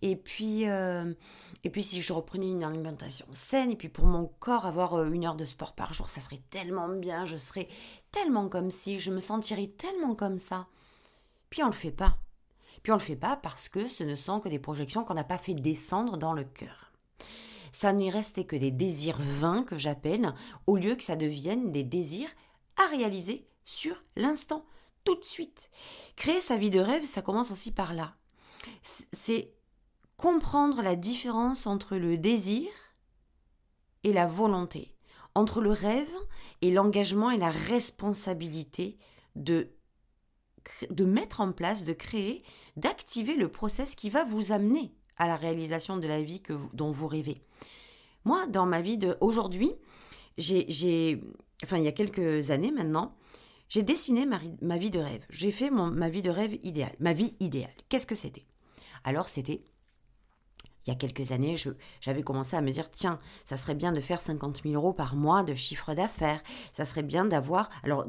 Et 0.00 0.16
puis, 0.16 0.68
euh, 0.68 1.12
et 1.62 1.70
puis 1.70 1.82
si 1.82 2.00
je 2.00 2.12
reprenais 2.14 2.48
une 2.48 2.64
alimentation 2.64 3.26
saine. 3.32 3.70
Et 3.70 3.76
puis 3.76 3.90
pour 3.90 4.06
mon 4.06 4.26
corps, 4.40 4.64
avoir 4.64 4.94
euh, 4.94 5.10
une 5.10 5.26
heure 5.26 5.36
de 5.36 5.44
sport 5.44 5.74
par 5.74 5.92
jour, 5.92 6.08
ça 6.08 6.22
serait 6.22 6.40
tellement 6.48 6.88
bien. 6.88 7.26
Je 7.26 7.36
serais 7.36 7.68
tellement 8.10 8.48
comme 8.48 8.70
si. 8.70 8.98
Je 8.98 9.10
me 9.10 9.20
sentirais 9.20 9.68
tellement 9.68 10.14
comme 10.14 10.38
ça. 10.38 10.66
Puis 11.50 11.62
on 11.62 11.66
le 11.66 11.72
fait 11.72 11.90
pas. 11.90 12.16
Puis 12.82 12.92
on 12.92 12.96
le 12.96 13.00
fait 13.00 13.14
pas 13.14 13.36
parce 13.36 13.68
que 13.68 13.88
ce 13.88 14.04
ne 14.04 14.16
sont 14.16 14.40
que 14.40 14.48
des 14.48 14.58
projections 14.58 15.04
qu'on 15.04 15.14
n'a 15.14 15.22
pas 15.22 15.38
fait 15.38 15.54
descendre 15.54 16.16
dans 16.16 16.32
le 16.32 16.44
cœur. 16.44 16.92
Ça 17.72 17.92
n'est 17.92 18.10
resté 18.10 18.44
que 18.44 18.56
des 18.56 18.70
désirs 18.70 19.20
vains 19.20 19.64
que 19.64 19.76
j'appelle, 19.76 20.34
au 20.66 20.76
lieu 20.76 20.94
que 20.94 21.04
ça 21.04 21.16
devienne 21.16 21.72
des 21.72 21.84
désirs 21.84 22.28
à 22.76 22.86
réaliser 22.88 23.46
sur 23.64 24.02
l'instant, 24.16 24.62
tout 25.04 25.16
de 25.16 25.24
suite. 25.24 25.70
Créer 26.16 26.40
sa 26.40 26.56
vie 26.56 26.70
de 26.70 26.80
rêve, 26.80 27.04
ça 27.04 27.22
commence 27.22 27.50
aussi 27.50 27.70
par 27.70 27.94
là. 27.94 28.14
C'est 29.12 29.52
comprendre 30.16 30.82
la 30.82 30.96
différence 30.96 31.66
entre 31.66 31.96
le 31.96 32.16
désir 32.16 32.68
et 34.04 34.12
la 34.12 34.26
volonté, 34.26 34.94
entre 35.34 35.60
le 35.60 35.70
rêve 35.70 36.12
et 36.60 36.70
l'engagement 36.70 37.30
et 37.30 37.38
la 37.38 37.50
responsabilité 37.50 38.98
de, 39.36 39.70
de 40.90 41.04
mettre 41.04 41.40
en 41.40 41.52
place, 41.52 41.84
de 41.84 41.92
créer, 41.92 42.44
d'activer 42.76 43.34
le 43.34 43.50
process 43.50 43.94
qui 43.94 44.10
va 44.10 44.24
vous 44.24 44.52
amener 44.52 44.94
à 45.16 45.26
la 45.26 45.36
réalisation 45.36 45.96
de 45.96 46.08
la 46.08 46.22
vie 46.22 46.40
que 46.40 46.54
dont 46.72 46.90
vous 46.90 47.08
rêvez. 47.08 47.42
Moi, 48.24 48.46
dans 48.46 48.66
ma 48.66 48.80
vie 48.80 48.98
d'aujourd'hui, 48.98 49.72
j'ai 50.38 51.20
enfin 51.64 51.78
il 51.78 51.84
y 51.84 51.88
a 51.88 51.92
quelques 51.92 52.50
années 52.50 52.72
maintenant, 52.72 53.14
j'ai 53.68 53.82
dessiné 53.82 54.26
ma, 54.26 54.76
vie 54.76 54.90
de 54.90 54.98
rêve. 54.98 55.24
J'ai 55.30 55.50
fait 55.50 55.70
mon, 55.70 55.90
ma 55.90 56.10
vie 56.10 56.22
de 56.22 56.30
rêve 56.30 56.58
idéale. 56.62 56.94
Ma 57.00 57.12
vie 57.12 57.34
idéale. 57.40 57.72
Qu'est-ce 57.88 58.06
que 58.06 58.14
c'était? 58.14 58.44
Alors 59.04 59.28
c'était 59.28 59.62
il 60.86 60.90
y 60.90 60.92
a 60.92 60.96
quelques 60.96 61.30
années, 61.30 61.54
j'avais 62.00 62.22
commencé 62.22 62.56
à 62.56 62.60
me 62.60 62.72
dire, 62.72 62.90
tiens, 62.90 63.20
ça 63.44 63.56
serait 63.56 63.76
bien 63.76 63.92
de 63.92 64.00
faire 64.00 64.20
50 64.20 64.62
000 64.64 64.74
euros 64.74 64.92
par 64.92 65.14
mois 65.14 65.44
de 65.44 65.54
chiffre 65.54 65.94
d'affaires. 65.94 66.42
Ça 66.72 66.84
serait 66.84 67.04
bien 67.04 67.24
d'avoir, 67.24 67.70
alors, 67.84 68.04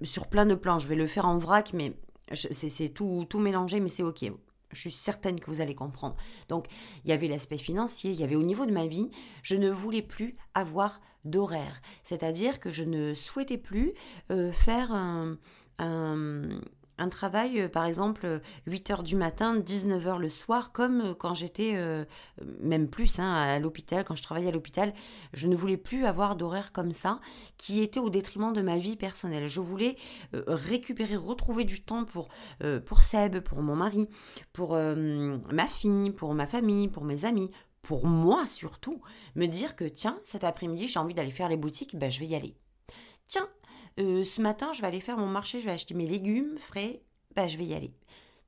sur 0.00 0.26
plein 0.28 0.46
de 0.46 0.54
plans, 0.54 0.78
je 0.78 0.88
vais 0.88 0.94
le 0.94 1.06
faire 1.06 1.26
en 1.26 1.36
vrac, 1.36 1.72
mais 1.74 1.92
c'est 2.32 2.88
tout, 2.88 3.26
tout 3.28 3.38
mélangé, 3.38 3.80
mais 3.80 3.90
c'est 3.90 4.02
ok. 4.02 4.32
Je 4.72 4.80
suis 4.80 4.90
certaine 4.90 5.40
que 5.40 5.50
vous 5.50 5.60
allez 5.60 5.74
comprendre. 5.74 6.16
Donc, 6.48 6.66
il 7.04 7.10
y 7.10 7.12
avait 7.12 7.28
l'aspect 7.28 7.58
financier, 7.58 8.10
il 8.12 8.20
y 8.20 8.24
avait 8.24 8.36
au 8.36 8.42
niveau 8.42 8.66
de 8.66 8.72
ma 8.72 8.86
vie, 8.86 9.10
je 9.42 9.56
ne 9.56 9.70
voulais 9.70 10.02
plus 10.02 10.36
avoir 10.54 11.00
d'horaire. 11.24 11.80
C'est-à-dire 12.04 12.60
que 12.60 12.70
je 12.70 12.84
ne 12.84 13.14
souhaitais 13.14 13.58
plus 13.58 13.94
euh, 14.30 14.52
faire 14.52 14.92
un, 14.92 15.38
un 15.78 16.60
travail, 17.06 17.60
euh, 17.60 17.68
par 17.68 17.84
exemple, 17.84 18.40
8 18.66 18.90
heures 18.90 19.02
du 19.04 19.14
matin, 19.14 19.54
19 19.54 20.06
heures 20.06 20.18
le 20.18 20.28
soir, 20.28 20.72
comme 20.72 21.00
euh, 21.00 21.14
quand 21.14 21.34
j'étais, 21.34 21.74
euh, 21.76 22.04
même 22.60 22.88
plus, 22.88 23.20
hein, 23.20 23.32
à 23.32 23.58
l'hôpital, 23.60 24.04
quand 24.04 24.16
je 24.16 24.22
travaillais 24.22 24.48
à 24.48 24.52
l'hôpital, 24.52 24.92
je 25.32 25.46
ne 25.46 25.54
voulais 25.54 25.76
plus 25.76 26.04
avoir 26.04 26.34
d'horaire 26.34 26.72
comme 26.72 26.92
ça, 26.92 27.20
qui 27.56 27.80
était 27.80 28.00
au 28.00 28.10
détriment 28.10 28.52
de 28.52 28.62
ma 28.62 28.78
vie 28.78 28.96
personnelle. 28.96 29.46
Je 29.46 29.60
voulais 29.60 29.96
récupérer, 30.32 31.16
retrouver 31.16 31.64
du 31.64 31.80
temps 31.82 32.04
pour, 32.04 32.28
pour 32.86 33.02
Seb, 33.02 33.40
pour 33.40 33.62
mon 33.62 33.76
mari, 33.76 34.08
pour 34.52 34.74
ma 34.74 35.66
fille, 35.66 36.10
pour 36.10 36.34
ma 36.34 36.46
famille, 36.46 36.88
pour 36.88 37.04
mes 37.04 37.24
amis, 37.24 37.50
pour 37.82 38.06
moi 38.06 38.46
surtout, 38.46 39.00
me 39.34 39.46
dire 39.46 39.76
que 39.76 39.84
tiens, 39.84 40.18
cet 40.22 40.44
après-midi, 40.44 40.88
j'ai 40.88 40.98
envie 40.98 41.14
d'aller 41.14 41.30
faire 41.30 41.48
les 41.48 41.56
boutiques, 41.56 41.96
ben, 41.96 42.10
je 42.10 42.20
vais 42.20 42.26
y 42.26 42.34
aller. 42.34 42.54
Tiens, 43.28 43.48
euh, 43.98 44.24
ce 44.24 44.40
matin, 44.40 44.72
je 44.72 44.80
vais 44.80 44.86
aller 44.86 45.00
faire 45.00 45.16
mon 45.16 45.26
marché, 45.26 45.60
je 45.60 45.66
vais 45.66 45.72
acheter 45.72 45.94
mes 45.94 46.06
légumes 46.06 46.56
frais, 46.58 47.02
bah, 47.34 47.46
je 47.46 47.56
vais 47.56 47.66
y 47.66 47.74
aller. 47.74 47.92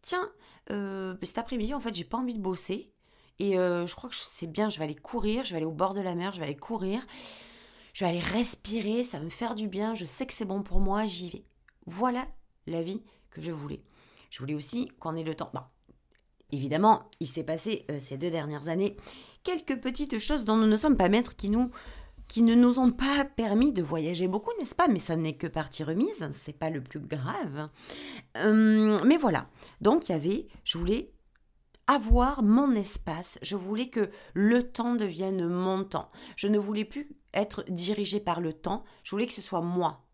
Tiens, 0.02 0.30
euh, 0.71 1.14
cet 1.23 1.38
après-midi, 1.38 1.75
en 1.75 1.80
fait, 1.80 1.95
j'ai 1.95 2.04
pas 2.04 2.19
envie 2.19 2.35
de 2.35 2.40
bosser. 2.40 2.92
Et 3.38 3.59
euh, 3.59 3.87
je 3.87 3.95
crois 3.95 4.11
que 4.11 4.16
c'est 4.16 4.47
bien, 4.47 4.69
je 4.69 4.78
vais 4.78 4.85
aller 4.85 4.95
courir, 4.95 5.45
je 5.45 5.50
vais 5.50 5.57
aller 5.57 5.66
au 5.66 5.73
bord 5.73 5.95
de 5.95 6.00
la 6.00 6.14
mer, 6.14 6.33
je 6.33 6.38
vais 6.38 6.45
aller 6.45 6.57
courir. 6.57 7.07
Je 7.92 8.04
vais 8.04 8.11
aller 8.11 8.21
respirer, 8.21 9.02
ça 9.02 9.19
va 9.19 9.25
me 9.25 9.30
faire 9.30 9.54
du 9.54 9.66
bien, 9.66 9.95
je 9.95 10.04
sais 10.04 10.26
que 10.26 10.33
c'est 10.33 10.45
bon 10.45 10.62
pour 10.62 10.78
moi, 10.80 11.07
j'y 11.07 11.30
vais. 11.30 11.45
Voilà 11.87 12.28
la 12.66 12.83
vie 12.83 13.02
que 13.30 13.42
je 13.42 13.50
voulais. 13.50 13.83
Je 14.30 14.38
voulais 14.38 14.54
aussi 14.54 14.87
qu'on 15.00 15.16
ait 15.16 15.25
le 15.25 15.35
temps. 15.35 15.50
Bon, 15.54 15.62
évidemment, 16.52 17.11
il 17.19 17.26
s'est 17.26 17.42
passé 17.42 17.85
ces 17.99 18.16
deux 18.16 18.30
dernières 18.30 18.69
années 18.69 18.97
quelques 19.42 19.80
petites 19.80 20.19
choses 20.19 20.45
dont 20.45 20.57
nous 20.57 20.66
ne 20.66 20.76
sommes 20.76 20.97
pas 20.97 21.09
maîtres 21.09 21.37
qui 21.37 21.49
nous 21.49 21.71
qui 22.30 22.42
ne 22.42 22.54
nous 22.54 22.78
ont 22.78 22.92
pas 22.92 23.25
permis 23.25 23.72
de 23.72 23.82
voyager 23.82 24.28
beaucoup, 24.28 24.52
n'est-ce 24.56 24.76
pas? 24.76 24.87
Mais 24.87 25.00
ça 25.00 25.16
n'est 25.16 25.37
que 25.37 25.49
partie 25.49 25.82
remise, 25.82 26.30
c'est 26.30 26.56
pas 26.56 26.70
le 26.70 26.80
plus 26.80 27.00
grave. 27.00 27.68
Euh, 28.37 29.00
mais 29.04 29.16
voilà, 29.16 29.49
donc 29.80 30.08
il 30.08 30.12
y 30.12 30.14
avait, 30.14 30.46
je 30.62 30.78
voulais 30.78 31.12
avoir 31.88 32.44
mon 32.44 32.72
espace, 32.76 33.40
je 33.42 33.56
voulais 33.56 33.88
que 33.88 34.10
le 34.32 34.62
temps 34.62 34.94
devienne 34.94 35.49
mon 35.49 35.82
temps. 35.82 36.08
Je 36.37 36.46
ne 36.46 36.56
voulais 36.56 36.84
plus 36.84 37.10
être 37.34 37.64
dirigée 37.68 38.20
par 38.20 38.40
le 38.40 38.52
temps, 38.52 38.84
je 39.02 39.10
voulais 39.10 39.26
que 39.26 39.32
ce 39.32 39.42
soit 39.42 39.60
moi 39.60 40.06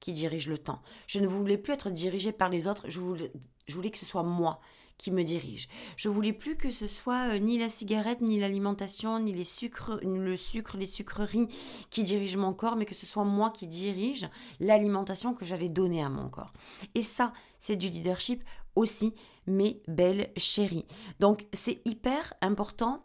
qui 0.00 0.10
dirige 0.10 0.48
le 0.48 0.58
temps. 0.58 0.82
Je 1.06 1.20
ne 1.20 1.28
voulais 1.28 1.56
plus 1.56 1.72
être 1.72 1.90
dirigée 1.90 2.32
par 2.32 2.48
les 2.48 2.66
autres, 2.66 2.86
je 2.88 2.98
voulais, 2.98 3.32
je 3.68 3.74
voulais 3.76 3.92
que 3.92 3.98
ce 3.98 4.06
soit 4.06 4.24
moi 4.24 4.60
qui 5.00 5.10
me 5.10 5.24
dirige. 5.24 5.66
Je 5.96 6.10
voulais 6.10 6.34
plus 6.34 6.56
que 6.56 6.70
ce 6.70 6.86
soit 6.86 7.30
euh, 7.30 7.38
ni 7.38 7.58
la 7.58 7.70
cigarette, 7.70 8.20
ni 8.20 8.38
l'alimentation, 8.38 9.18
ni 9.18 9.32
les 9.32 9.44
sucres, 9.44 9.98
le 10.02 10.36
sucre, 10.36 10.76
les 10.76 10.86
sucreries 10.86 11.48
qui 11.88 12.04
dirigent 12.04 12.38
mon 12.38 12.52
corps, 12.52 12.76
mais 12.76 12.84
que 12.84 12.94
ce 12.94 13.06
soit 13.06 13.24
moi 13.24 13.50
qui 13.50 13.66
dirige 13.66 14.28
l'alimentation 14.60 15.32
que 15.32 15.46
j'allais 15.46 15.70
donner 15.70 16.02
à 16.02 16.10
mon 16.10 16.28
corps. 16.28 16.52
Et 16.94 17.02
ça, 17.02 17.32
c'est 17.58 17.76
du 17.76 17.88
leadership 17.88 18.44
aussi, 18.76 19.14
mes 19.46 19.80
belles 19.88 20.30
chéries. 20.36 20.84
Donc 21.18 21.46
c'est 21.54 21.80
hyper 21.86 22.34
important 22.42 23.02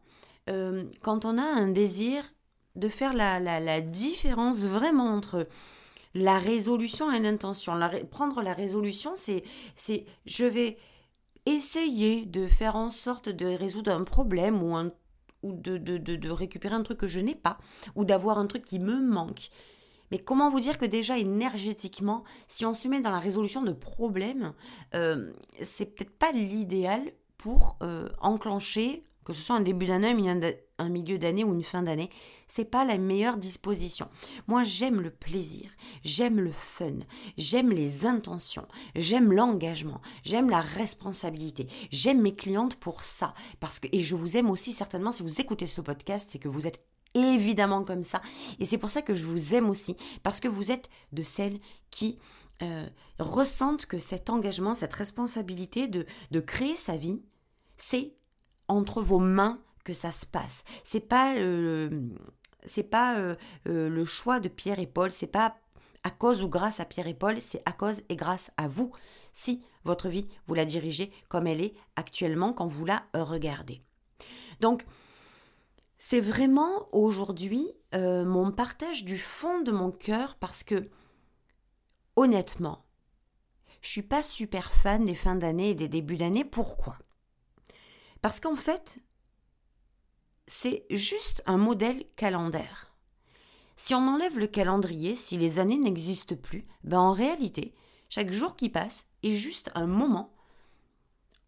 euh, 0.49 0.83
quand 1.01 1.23
on 1.23 1.37
a 1.37 1.43
un 1.43 1.69
désir 1.69 2.23
de 2.75 2.89
faire 2.89 3.13
la, 3.13 3.39
la, 3.39 3.79
différence 3.79 4.63
vraiment 4.65 5.15
entre 5.15 5.47
la 6.13 6.39
résolution 6.39 7.09
et 7.09 7.19
l'intention. 7.19 7.79
prendre 8.11 8.41
la 8.41 8.53
résolution, 8.53 9.13
c'est 9.15 9.45
je 10.25 10.45
vais 10.45 10.77
essayer 11.45 12.25
de 12.25 12.47
faire 12.47 12.75
en 12.75 12.91
sorte 12.91 13.29
de 13.29 13.45
résoudre 13.45 13.91
un 13.91 14.03
problème 14.03 14.61
ou, 14.63 15.53
de, 15.53 16.29
récupérer 16.29 16.75
un 16.75 16.83
truc 16.83 16.97
que 16.97 17.07
je 17.07 17.19
n'ai 17.19 17.35
pas, 17.35 17.57
ou 17.95 18.05
d'avoir 18.05 18.39
un 18.39 18.47
truc 18.47 18.65
qui 18.65 18.79
me 18.79 18.99
manque. 18.99 19.49
Mais 20.11 20.19
comment 20.19 20.49
vous 20.49 20.59
dire 20.59 20.77
que 20.77 20.85
déjà 20.85 21.17
énergétiquement, 21.17 22.23
si 22.47 22.65
on 22.65 22.73
se 22.73 22.87
met 22.87 23.01
dans 23.01 23.11
la 23.11 23.19
résolution 23.19 23.63
de 23.63 23.71
problèmes, 23.71 24.53
euh, 24.93 25.31
c'est 25.61 25.95
peut-être 25.95 26.17
pas 26.17 26.31
l'idéal 26.31 27.11
pour 27.37 27.77
euh, 27.81 28.09
enclencher 28.21 29.03
que 29.25 29.33
ce 29.33 29.41
soit 29.41 29.55
un 29.55 29.61
début 29.61 29.87
d'année, 29.87 30.15
un 30.77 30.89
milieu 30.89 31.17
d'année 31.17 31.43
ou 31.43 31.53
une 31.53 31.63
fin 31.63 31.81
d'année, 31.81 32.09
c'est 32.47 32.69
pas 32.69 32.85
la 32.85 32.97
meilleure 32.97 33.37
disposition. 33.37 34.07
Moi, 34.47 34.63
j'aime 34.63 35.01
le 35.01 35.09
plaisir, 35.09 35.69
j'aime 36.03 36.39
le 36.39 36.51
fun, 36.51 36.99
j'aime 37.37 37.71
les 37.71 38.05
intentions, 38.05 38.67
j'aime 38.95 39.33
l'engagement, 39.33 39.99
j'aime 40.23 40.49
la 40.49 40.61
responsabilité, 40.61 41.67
j'aime 41.91 42.21
mes 42.21 42.35
clientes 42.35 42.75
pour 42.75 43.01
ça. 43.03 43.33
Parce 43.59 43.79
que, 43.79 43.87
et 43.91 43.99
je 43.99 44.15
vous 44.15 44.37
aime 44.37 44.51
aussi 44.51 44.71
certainement 44.71 45.11
si 45.11 45.23
vous 45.23 45.41
écoutez 45.41 45.67
ce 45.67 45.81
podcast, 45.81 46.29
c'est 46.31 46.39
que 46.39 46.47
vous 46.47 46.67
êtes 46.67 46.85
évidemment 47.15 47.83
comme 47.83 48.03
ça. 48.03 48.21
Et 48.59 48.65
c'est 48.65 48.77
pour 48.77 48.91
ça 48.91 49.01
que 49.01 49.15
je 49.15 49.25
vous 49.25 49.55
aime 49.55 49.69
aussi, 49.69 49.97
parce 50.21 50.39
que 50.39 50.47
vous 50.47 50.71
êtes 50.71 50.89
de 51.13 51.23
celles 51.23 51.59
qui 51.89 52.19
euh, 52.61 52.87
ressentent 53.17 53.85
que 53.85 53.97
cet 53.97 54.29
engagement, 54.29 54.75
cette 54.75 54.93
responsabilité 54.93 55.87
de, 55.87 56.05
de 56.31 56.39
créer 56.39 56.75
sa 56.75 56.95
vie, 56.95 57.21
c'est 57.77 58.13
entre 58.67 59.01
vos 59.01 59.19
mains 59.19 59.61
que 59.83 59.93
ça 59.93 60.11
se 60.11 60.25
passe. 60.25 60.63
C'est 60.83 61.07
pas 61.07 61.35
euh, 61.35 61.89
c'est 62.65 62.83
pas 62.83 63.17
euh, 63.17 63.35
euh, 63.67 63.89
le 63.89 64.05
choix 64.05 64.39
de 64.39 64.49
Pierre 64.49 64.79
et 64.79 64.87
Paul, 64.87 65.11
c'est 65.11 65.27
pas 65.27 65.55
à 66.03 66.11
cause 66.11 66.43
ou 66.43 66.49
grâce 66.49 66.79
à 66.79 66.85
Pierre 66.85 67.07
et 67.07 67.13
Paul, 67.13 67.39
c'est 67.39 67.61
à 67.65 67.71
cause 67.71 68.01
et 68.09 68.15
grâce 68.15 68.51
à 68.57 68.67
vous 68.67 68.91
si 69.33 69.63
votre 69.83 70.09
vie 70.09 70.27
vous 70.47 70.55
la 70.55 70.65
dirigez 70.65 71.11
comme 71.29 71.47
elle 71.47 71.61
est 71.61 71.75
actuellement 71.95 72.53
quand 72.53 72.67
vous 72.67 72.85
la 72.85 73.05
regardez. 73.13 73.81
Donc 74.59 74.85
c'est 75.97 76.21
vraiment 76.21 76.87
aujourd'hui 76.91 77.71
mon 77.93 78.51
partage 78.51 79.05
du 79.05 79.17
fond 79.17 79.61
de 79.61 79.71
mon 79.71 79.89
cœur 79.89 80.35
parce 80.35 80.63
que 80.63 80.89
honnêtement, 82.15 82.85
je 83.81 83.89
suis 83.89 84.01
pas 84.01 84.21
super 84.23 84.71
fan 84.73 85.05
des 85.05 85.15
fins 85.15 85.35
d'année 85.35 85.69
et 85.71 85.75
des 85.75 85.87
débuts 85.87 86.17
d'année. 86.17 86.43
Pourquoi? 86.43 86.97
Parce 88.25 88.39
qu'en 88.39 88.55
fait, 88.55 88.97
c'est 90.47 90.87
juste 90.89 91.43
un 91.45 91.57
modèle 91.57 92.05
calendaire. 92.15 92.91
Si 93.75 93.93
on 93.93 93.99
enlève 93.99 94.39
le 94.39 94.47
calendrier, 94.47 95.13
si 95.13 95.37
les 95.37 95.59
années 95.59 95.77
n'existent 95.77 96.35
plus, 96.35 96.65
ben 96.83 96.97
en 96.97 97.13
réalité, 97.13 97.75
chaque 98.09 98.33
jour 98.33 98.55
qui 98.55 98.69
passe 98.69 99.05
est 99.21 99.33
juste 99.33 99.69
un 99.75 99.85
moment. 99.85 100.33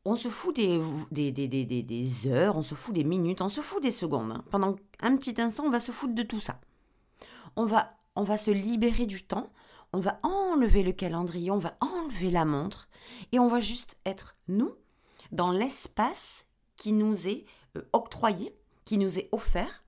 On 0.06 0.16
se 0.16 0.28
fout 0.30 0.56
des, 0.56 0.80
des, 1.10 1.32
des, 1.32 1.48
des 1.48 2.28
heures, 2.28 2.56
on 2.56 2.62
se 2.62 2.76
fout 2.76 2.94
des 2.94 3.04
minutes, 3.04 3.42
on 3.42 3.50
se 3.50 3.62
fout 3.62 3.82
des 3.82 3.92
secondes. 3.92 4.32
Hein. 4.32 4.44
Pendant 4.52 4.76
un 5.00 5.18
petit 5.18 5.42
instant, 5.42 5.64
on 5.66 5.72
va 5.72 5.80
se 5.80 5.92
foutre 5.92 6.14
de 6.14 6.22
tout 6.22 6.42
ça. 6.42 6.62
On 7.56 7.66
va, 7.66 7.98
on 8.16 8.24
va 8.24 8.38
se 8.38 8.52
libérer 8.52 9.08
du 9.08 9.24
temps, 9.24 9.50
on 9.94 10.00
va 10.00 10.20
enlever 10.22 10.84
le 10.84 10.92
calendrier, 10.92 11.50
on 11.50 11.58
va 11.58 11.76
enlever 11.82 12.30
la 12.30 12.46
montre, 12.46 12.88
et 13.32 13.40
on 13.40 13.48
va 13.48 13.62
juste 13.62 13.96
être 14.06 14.36
nous, 14.48 14.76
dans 15.32 15.52
l'espace 15.52 16.47
qui 16.78 16.94
nous 16.94 17.28
est 17.28 17.46
euh, 17.76 17.82
octroyé, 17.94 18.56
qui 18.86 18.98
nous 18.98 19.20
est 19.20 19.30
offert. 19.32 19.84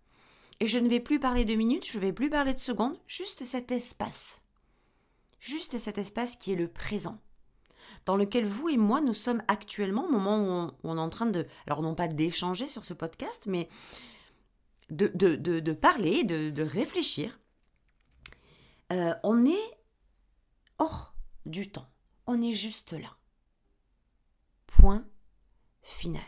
Et 0.60 0.68
je 0.68 0.80
ne 0.80 0.90
vais 0.90 1.00
plus 1.00 1.20
parler 1.20 1.46
de 1.46 1.56
minutes, 1.56 1.90
je 1.90 1.98
ne 1.98 2.02
vais 2.02 2.14
plus 2.14 2.30
parler 2.30 2.54
de 2.54 2.60
secondes, 2.60 3.00
juste 3.08 3.46
cet 3.46 3.72
espace. 3.72 4.42
Juste 5.40 5.78
cet 5.78 5.98
espace 5.98 6.36
qui 6.36 6.52
est 6.52 6.58
le 6.58 6.68
présent. 6.68 7.18
Dans 8.06 8.18
lequel 8.18 8.46
vous 8.46 8.70
et 8.70 8.78
moi, 8.78 9.00
nous 9.00 9.14
sommes 9.14 9.42
actuellement, 9.48 10.06
au 10.06 10.12
moment 10.12 10.68
où 10.68 10.72
on, 10.84 10.98
est 10.98 11.02
en 11.02 11.10
train 11.10 11.28
de, 11.28 11.48
alors 11.66 11.82
non 11.82 11.96
pas 11.96 12.08
d'échanger 12.08 12.68
sur 12.68 12.84
ce 12.84 12.94
podcast, 12.94 13.46
mais 13.48 13.70
de, 14.90 15.08
de, 15.16 15.72
parler, 15.72 16.24
de, 16.24 16.62
réfléchir. 16.62 17.40
Euh, 18.92 19.14
on 19.24 19.46
est 19.46 19.78
hors 20.78 21.14
du 21.46 21.72
temps. 21.72 21.88
On 22.28 22.42
est 22.42 22.54
juste 22.54 22.94
là. 22.94 23.16
Point 24.68 25.06
final. 25.82 26.22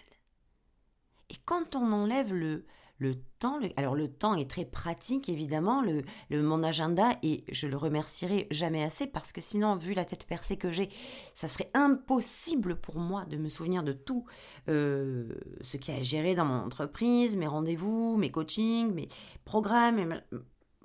Quand 1.52 1.76
on 1.76 1.92
enlève 1.92 2.34
le, 2.34 2.64
le 2.98 3.16
temps, 3.40 3.60
alors 3.76 3.94
le 3.94 4.08
temps 4.08 4.36
est 4.36 4.50
très 4.50 4.64
pratique 4.64 5.28
évidemment, 5.28 5.82
le, 5.82 6.42
mon 6.42 6.64
agenda, 6.64 7.10
et 7.24 7.44
je 7.52 7.68
le 7.68 7.76
remercierai 7.76 8.48
jamais 8.52 8.82
assez 8.82 9.06
parce 9.06 9.34
que 9.34 9.42
sinon, 9.42 9.76
vu 9.76 9.94
la 9.94 10.06
tête 10.06 10.26
percée 10.26 10.56
que 10.56 10.72
j'ai, 10.72 10.88
ça 11.36 11.50
serait 11.50 11.70
impossible 11.74 12.78
pour 12.78 13.00
moi 13.00 13.26
de 13.26 13.36
me 13.36 13.50
souvenir 13.50 13.84
de 13.84 13.92
tout 13.92 14.24
euh, 14.70 15.28
ce 15.60 15.76
qui 15.76 15.92
a 15.92 16.02
géré 16.02 16.36
dans 16.36 16.46
mon 16.46 16.64
entreprise, 16.64 17.36
mes 17.36 17.48
rendez-vous, 17.48 18.16
mes 18.16 18.32
coachings, 18.32 18.94
mes 18.94 19.10
programmes, 19.44 20.22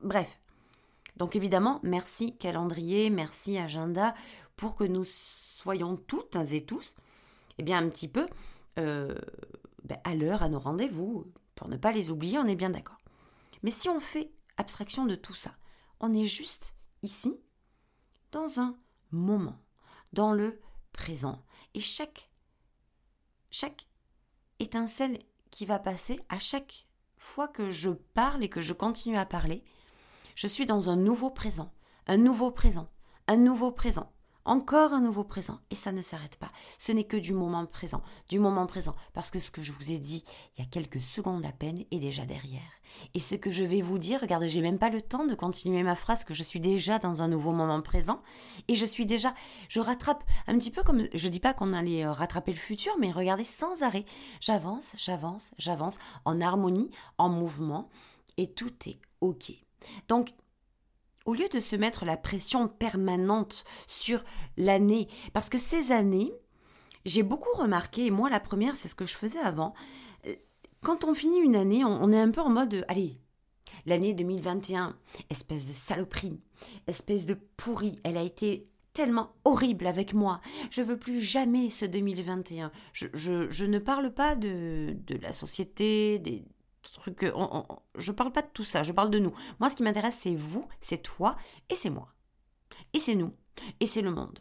bref. 0.02 0.40
Donc 1.16 1.36
évidemment, 1.36 1.78
merci 1.84 2.36
calendrier, 2.38 3.08
merci 3.08 3.56
agenda 3.56 4.16
pour 4.56 4.74
que 4.74 4.82
nous 4.82 5.04
soyons 5.04 5.96
toutes 5.96 6.34
et 6.34 6.64
tous, 6.64 6.96
eh 7.58 7.62
bien 7.62 7.78
un 7.78 7.88
petit 7.88 8.08
peu... 8.08 8.26
Euh, 8.80 9.14
ben, 9.86 9.98
à 10.04 10.14
l'heure, 10.14 10.42
à 10.42 10.48
nos 10.48 10.58
rendez-vous, 10.58 11.32
pour 11.54 11.68
ne 11.68 11.76
pas 11.76 11.92
les 11.92 12.10
oublier, 12.10 12.38
on 12.38 12.46
est 12.46 12.56
bien 12.56 12.70
d'accord. 12.70 12.98
Mais 13.62 13.70
si 13.70 13.88
on 13.88 14.00
fait 14.00 14.32
abstraction 14.56 15.06
de 15.06 15.14
tout 15.14 15.34
ça, 15.34 15.56
on 16.00 16.12
est 16.12 16.26
juste 16.26 16.74
ici, 17.02 17.40
dans 18.32 18.60
un 18.60 18.76
moment, 19.12 19.62
dans 20.12 20.32
le 20.32 20.60
présent. 20.92 21.44
Et 21.74 21.80
chaque, 21.80 22.30
chaque 23.50 23.86
étincelle 24.58 25.22
qui 25.50 25.66
va 25.66 25.78
passer, 25.78 26.20
à 26.28 26.38
chaque 26.38 26.86
fois 27.16 27.48
que 27.48 27.70
je 27.70 27.90
parle 27.90 28.42
et 28.42 28.48
que 28.48 28.60
je 28.60 28.72
continue 28.72 29.16
à 29.16 29.24
parler, 29.24 29.64
je 30.34 30.46
suis 30.46 30.66
dans 30.66 30.90
un 30.90 30.96
nouveau 30.96 31.30
présent, 31.30 31.72
un 32.08 32.16
nouveau 32.16 32.50
présent, 32.50 32.90
un 33.28 33.36
nouveau 33.36 33.70
présent, 33.70 34.12
encore 34.46 34.92
un 34.92 35.00
nouveau 35.00 35.24
présent. 35.24 35.60
Et 35.70 35.74
ça 35.74 35.92
ne 35.92 36.02
s'arrête 36.02 36.36
pas. 36.36 36.50
Ce 36.78 36.92
n'est 36.92 37.04
que 37.04 37.16
du 37.16 37.32
moment 37.32 37.66
présent, 37.66 38.02
du 38.28 38.38
moment 38.38 38.66
présent. 38.66 38.94
Parce 39.12 39.30
que 39.30 39.38
ce 39.38 39.50
que 39.50 39.62
je 39.62 39.72
vous 39.72 39.92
ai 39.92 39.98
dit 39.98 40.24
il 40.56 40.62
y 40.62 40.66
a 40.66 40.68
quelques 40.68 41.02
secondes 41.02 41.44
à 41.44 41.52
peine 41.52 41.84
est 41.90 41.98
déjà 41.98 42.24
derrière. 42.24 42.62
Et 43.14 43.20
ce 43.20 43.34
que 43.34 43.50
je 43.50 43.64
vais 43.64 43.82
vous 43.82 43.98
dire, 43.98 44.20
regardez, 44.20 44.48
j'ai 44.48 44.60
même 44.60 44.78
pas 44.78 44.90
le 44.90 45.02
temps 45.02 45.26
de 45.26 45.34
continuer 45.34 45.82
ma 45.82 45.96
phrase, 45.96 46.24
que 46.24 46.34
je 46.34 46.42
suis 46.42 46.60
déjà 46.60 46.98
dans 46.98 47.22
un 47.22 47.28
nouveau 47.28 47.52
moment 47.52 47.82
présent. 47.82 48.22
Et 48.68 48.74
je 48.74 48.86
suis 48.86 49.06
déjà, 49.06 49.34
je 49.68 49.80
rattrape 49.80 50.24
un 50.46 50.56
petit 50.58 50.70
peu 50.70 50.82
comme, 50.82 51.06
je 51.12 51.28
dis 51.28 51.40
pas 51.40 51.54
qu'on 51.54 51.72
allait 51.72 52.04
euh, 52.04 52.12
rattraper 52.12 52.52
le 52.52 52.58
futur, 52.58 52.94
mais 52.98 53.10
regardez 53.10 53.44
sans 53.44 53.82
arrêt. 53.82 54.04
J'avance, 54.40 54.94
j'avance, 54.96 55.50
j'avance 55.58 55.98
en 56.24 56.40
harmonie, 56.40 56.90
en 57.18 57.28
mouvement. 57.28 57.88
Et 58.38 58.48
tout 58.52 58.72
est 58.86 59.00
OK. 59.20 59.52
Donc, 60.08 60.34
au 61.26 61.34
lieu 61.34 61.48
de 61.48 61.60
se 61.60 61.76
mettre 61.76 62.04
la 62.04 62.16
pression 62.16 62.68
permanente 62.68 63.64
sur 63.86 64.24
l'année, 64.56 65.08
parce 65.32 65.50
que 65.50 65.58
ces 65.58 65.92
années, 65.92 66.32
j'ai 67.04 67.22
beaucoup 67.22 67.54
remarqué, 67.56 68.06
et 68.06 68.10
moi 68.10 68.30
la 68.30 68.40
première, 68.40 68.76
c'est 68.76 68.88
ce 68.88 68.94
que 68.94 69.04
je 69.04 69.16
faisais 69.16 69.40
avant, 69.40 69.74
euh, 70.26 70.34
quand 70.82 71.04
on 71.04 71.14
finit 71.14 71.40
une 71.40 71.56
année, 71.56 71.84
on, 71.84 72.12
est 72.12 72.20
un 72.20 72.30
peu 72.30 72.40
en 72.40 72.48
mode, 72.48 72.84
allez, 72.88 73.18
l'année 73.84 74.14
2021, 74.14 74.96
espèce 75.30 75.66
de 75.66 75.72
saloperie, 75.72 76.40
espèce 76.86 77.26
de 77.26 77.34
pourri, 77.56 78.00
elle 78.04 78.16
a 78.16 78.22
été 78.22 78.68
tellement 78.92 79.34
horrible 79.44 79.86
avec 79.86 80.14
moi. 80.14 80.40
Je 80.70 80.80
veux 80.80 80.98
plus 80.98 81.20
jamais 81.20 81.68
ce 81.68 81.84
2021. 81.84 82.72
Je, 82.94 83.06
je 83.12 83.64
ne 83.66 83.78
parle 83.78 84.10
pas 84.10 84.36
de, 84.36 84.96
de 85.06 85.16
la 85.16 85.34
société, 85.34 86.18
des, 86.18 86.46
truc. 87.06 87.22
Euh, 87.22 87.62
je 87.96 88.12
parle 88.12 88.32
pas 88.32 88.42
de 88.42 88.48
tout 88.52 88.64
ça, 88.64 88.82
je 88.82 88.92
parle 88.92 89.10
de 89.10 89.18
nous. 89.18 89.32
Moi, 89.60 89.70
ce 89.70 89.76
qui 89.76 89.82
m'intéresse, 89.82 90.18
c'est 90.20 90.34
vous, 90.34 90.66
c'est 90.80 91.02
toi 91.02 91.36
et 91.70 91.76
c'est 91.76 91.90
moi. 91.90 92.08
Et 92.92 93.00
c'est 93.00 93.14
nous. 93.14 93.32
Et 93.80 93.86
c'est 93.86 94.02
le 94.02 94.10
monde. 94.10 94.38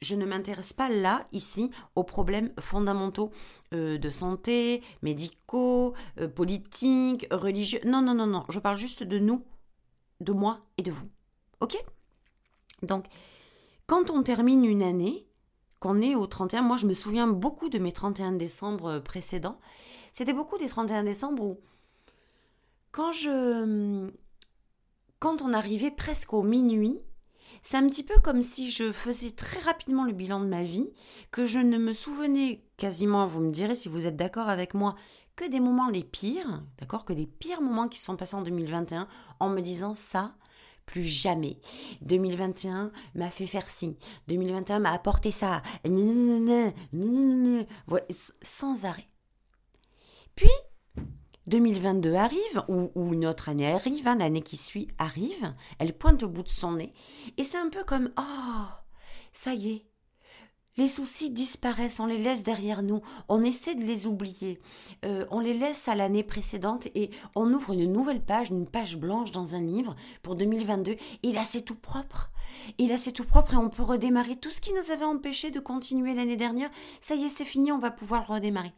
Je 0.00 0.14
ne 0.14 0.26
m'intéresse 0.26 0.72
pas 0.72 0.88
là, 0.88 1.26
ici, 1.32 1.70
aux 1.96 2.04
problèmes 2.04 2.52
fondamentaux 2.60 3.32
euh, 3.74 3.98
de 3.98 4.10
santé, 4.10 4.82
médicaux, 5.02 5.94
euh, 6.20 6.28
politiques, 6.28 7.26
religieux. 7.30 7.80
Non, 7.84 8.02
non, 8.02 8.14
non, 8.14 8.26
non. 8.26 8.44
Je 8.48 8.60
parle 8.60 8.76
juste 8.76 9.02
de 9.02 9.18
nous, 9.18 9.44
de 10.20 10.32
moi 10.32 10.60
et 10.76 10.82
de 10.82 10.92
vous. 10.92 11.08
Ok? 11.60 11.76
Donc, 12.82 13.06
quand 13.86 14.10
on 14.10 14.22
termine 14.22 14.64
une 14.64 14.82
année, 14.82 15.26
qu'on 15.80 16.00
est 16.00 16.14
au 16.14 16.26
31, 16.26 16.62
moi 16.62 16.76
je 16.76 16.86
me 16.86 16.94
souviens 16.94 17.28
beaucoup 17.28 17.68
de 17.68 17.78
mes 17.78 17.92
31 17.92 18.32
décembre 18.32 18.98
précédents. 18.98 19.60
C'était 20.12 20.32
beaucoup 20.32 20.58
des 20.58 20.66
31 20.66 21.04
décembre 21.04 21.44
où 21.44 21.60
quand 22.92 23.12
je 23.12 24.10
quand 25.18 25.42
on 25.42 25.52
arrivait 25.52 25.90
presque 25.90 26.32
au 26.32 26.42
minuit, 26.42 27.00
c'est 27.62 27.76
un 27.76 27.86
petit 27.88 28.04
peu 28.04 28.18
comme 28.20 28.42
si 28.42 28.70
je 28.70 28.92
faisais 28.92 29.32
très 29.32 29.60
rapidement 29.60 30.04
le 30.04 30.12
bilan 30.12 30.40
de 30.40 30.46
ma 30.46 30.62
vie, 30.62 30.92
que 31.30 31.44
je 31.44 31.58
ne 31.58 31.78
me 31.78 31.92
souvenais 31.92 32.64
quasiment, 32.76 33.26
vous 33.26 33.40
me 33.40 33.50
direz 33.50 33.74
si 33.74 33.88
vous 33.88 34.06
êtes 34.06 34.16
d'accord 34.16 34.48
avec 34.48 34.74
moi, 34.74 34.94
que 35.34 35.48
des 35.48 35.60
moments 35.60 35.88
les 35.88 36.04
pires, 36.04 36.62
d'accord, 36.78 37.04
que 37.04 37.12
des 37.12 37.26
pires 37.26 37.60
moments 37.60 37.88
qui 37.88 37.98
sont 37.98 38.16
passés 38.16 38.36
en 38.36 38.42
2021, 38.42 39.08
en 39.40 39.48
me 39.48 39.60
disant 39.60 39.94
ça, 39.94 40.34
plus 40.86 41.04
jamais. 41.04 41.58
2021 42.02 42.90
m'a 43.14 43.30
fait 43.30 43.46
faire 43.46 43.68
ci, 43.68 43.98
2021 44.28 44.78
m'a 44.80 44.92
apporté 44.92 45.30
ça, 45.30 45.62
sans 48.42 48.84
arrêt. 48.84 49.08
Puis, 50.34 50.48
2022 51.48 52.14
arrive, 52.14 52.62
ou, 52.68 52.90
une 53.12 53.26
autre 53.26 53.48
année 53.48 53.72
arrive, 53.72 54.06
hein, 54.06 54.16
l'année 54.16 54.42
qui 54.42 54.56
suit 54.56 54.88
arrive, 54.98 55.54
elle 55.78 55.96
pointe 55.96 56.22
au 56.22 56.28
bout 56.28 56.42
de 56.42 56.48
son 56.48 56.72
nez, 56.72 56.92
et 57.36 57.44
c'est 57.44 57.58
un 57.58 57.70
peu 57.70 57.84
comme 57.84 58.10
Oh, 58.18 58.66
ça 59.32 59.54
y 59.54 59.70
est, 59.70 59.86
les 60.78 60.88
soucis 60.88 61.30
disparaissent, 61.30 61.98
on 61.98 62.06
les 62.06 62.22
laisse 62.22 62.44
derrière 62.44 62.84
nous, 62.84 63.02
on 63.28 63.42
essaie 63.42 63.74
de 63.74 63.82
les 63.82 64.06
oublier, 64.06 64.60
euh, 65.04 65.26
on 65.30 65.40
les 65.40 65.54
laisse 65.54 65.88
à 65.88 65.96
l'année 65.96 66.22
précédente 66.22 66.86
et 66.94 67.10
on 67.34 67.52
ouvre 67.52 67.72
une 67.72 67.92
nouvelle 67.92 68.24
page, 68.24 68.50
une 68.50 68.68
page 68.68 68.96
blanche 68.96 69.32
dans 69.32 69.56
un 69.56 69.60
livre 69.60 69.96
pour 70.22 70.36
2022, 70.36 70.94
et 71.24 71.32
là 71.32 71.44
c'est 71.44 71.62
tout 71.62 71.74
propre. 71.74 72.30
Et 72.78 72.86
là 72.86 72.96
c'est 72.96 73.10
tout 73.10 73.24
propre 73.24 73.54
et 73.54 73.56
on 73.56 73.70
peut 73.70 73.82
redémarrer 73.82 74.36
tout 74.36 74.52
ce 74.52 74.60
qui 74.60 74.72
nous 74.72 74.92
avait 74.92 75.04
empêché 75.04 75.50
de 75.50 75.58
continuer 75.58 76.14
l'année 76.14 76.36
dernière. 76.36 76.70
Ça 77.00 77.16
y 77.16 77.24
est, 77.24 77.28
c'est 77.28 77.44
fini, 77.44 77.72
on 77.72 77.78
va 77.78 77.90
pouvoir 77.90 78.28
redémarrer. 78.28 78.72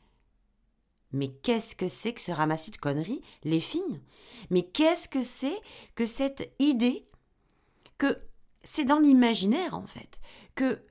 Mais 1.12 1.28
qu'est-ce 1.28 1.74
que 1.74 1.88
c'est 1.88 2.12
que 2.12 2.20
ce 2.20 2.32
ramassis 2.32 2.70
de 2.70 2.76
conneries, 2.76 3.22
les 3.44 3.60
filles 3.60 4.00
Mais 4.50 4.62
qu'est-ce 4.62 5.08
que 5.08 5.22
c'est 5.22 5.58
que 5.94 6.06
cette 6.06 6.52
idée 6.58 7.06
que 7.98 8.18
c'est 8.62 8.84
dans 8.84 8.98
l'imaginaire 8.98 9.74
en 9.74 9.86
fait 9.86 10.20
que 10.54 10.82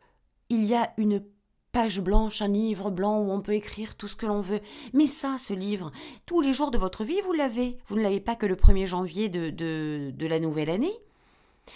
il 0.49 0.65
y 0.65 0.75
a 0.75 0.93
une 0.97 1.23
page 1.71 2.01
blanche, 2.01 2.41
un 2.41 2.47
livre 2.47 2.89
blanc 2.89 3.19
où 3.19 3.31
on 3.31 3.41
peut 3.41 3.53
écrire 3.53 3.95
tout 3.95 4.07
ce 4.07 4.15
que 4.15 4.25
l'on 4.25 4.41
veut. 4.41 4.61
Mais 4.93 5.07
ça, 5.07 5.37
ce 5.37 5.53
livre, 5.53 5.91
tous 6.25 6.41
les 6.41 6.53
jours 6.53 6.71
de 6.71 6.77
votre 6.77 7.03
vie, 7.03 7.21
vous 7.23 7.33
l'avez. 7.33 7.77
Vous 7.87 7.95
ne 7.95 8.01
l'avez 8.01 8.19
pas 8.19 8.35
que 8.35 8.47
le 8.47 8.55
1er 8.55 8.87
janvier 8.87 9.29
de, 9.29 9.49
de, 9.49 10.11
de 10.13 10.27
la 10.27 10.39
nouvelle 10.39 10.69
année. 10.69 10.93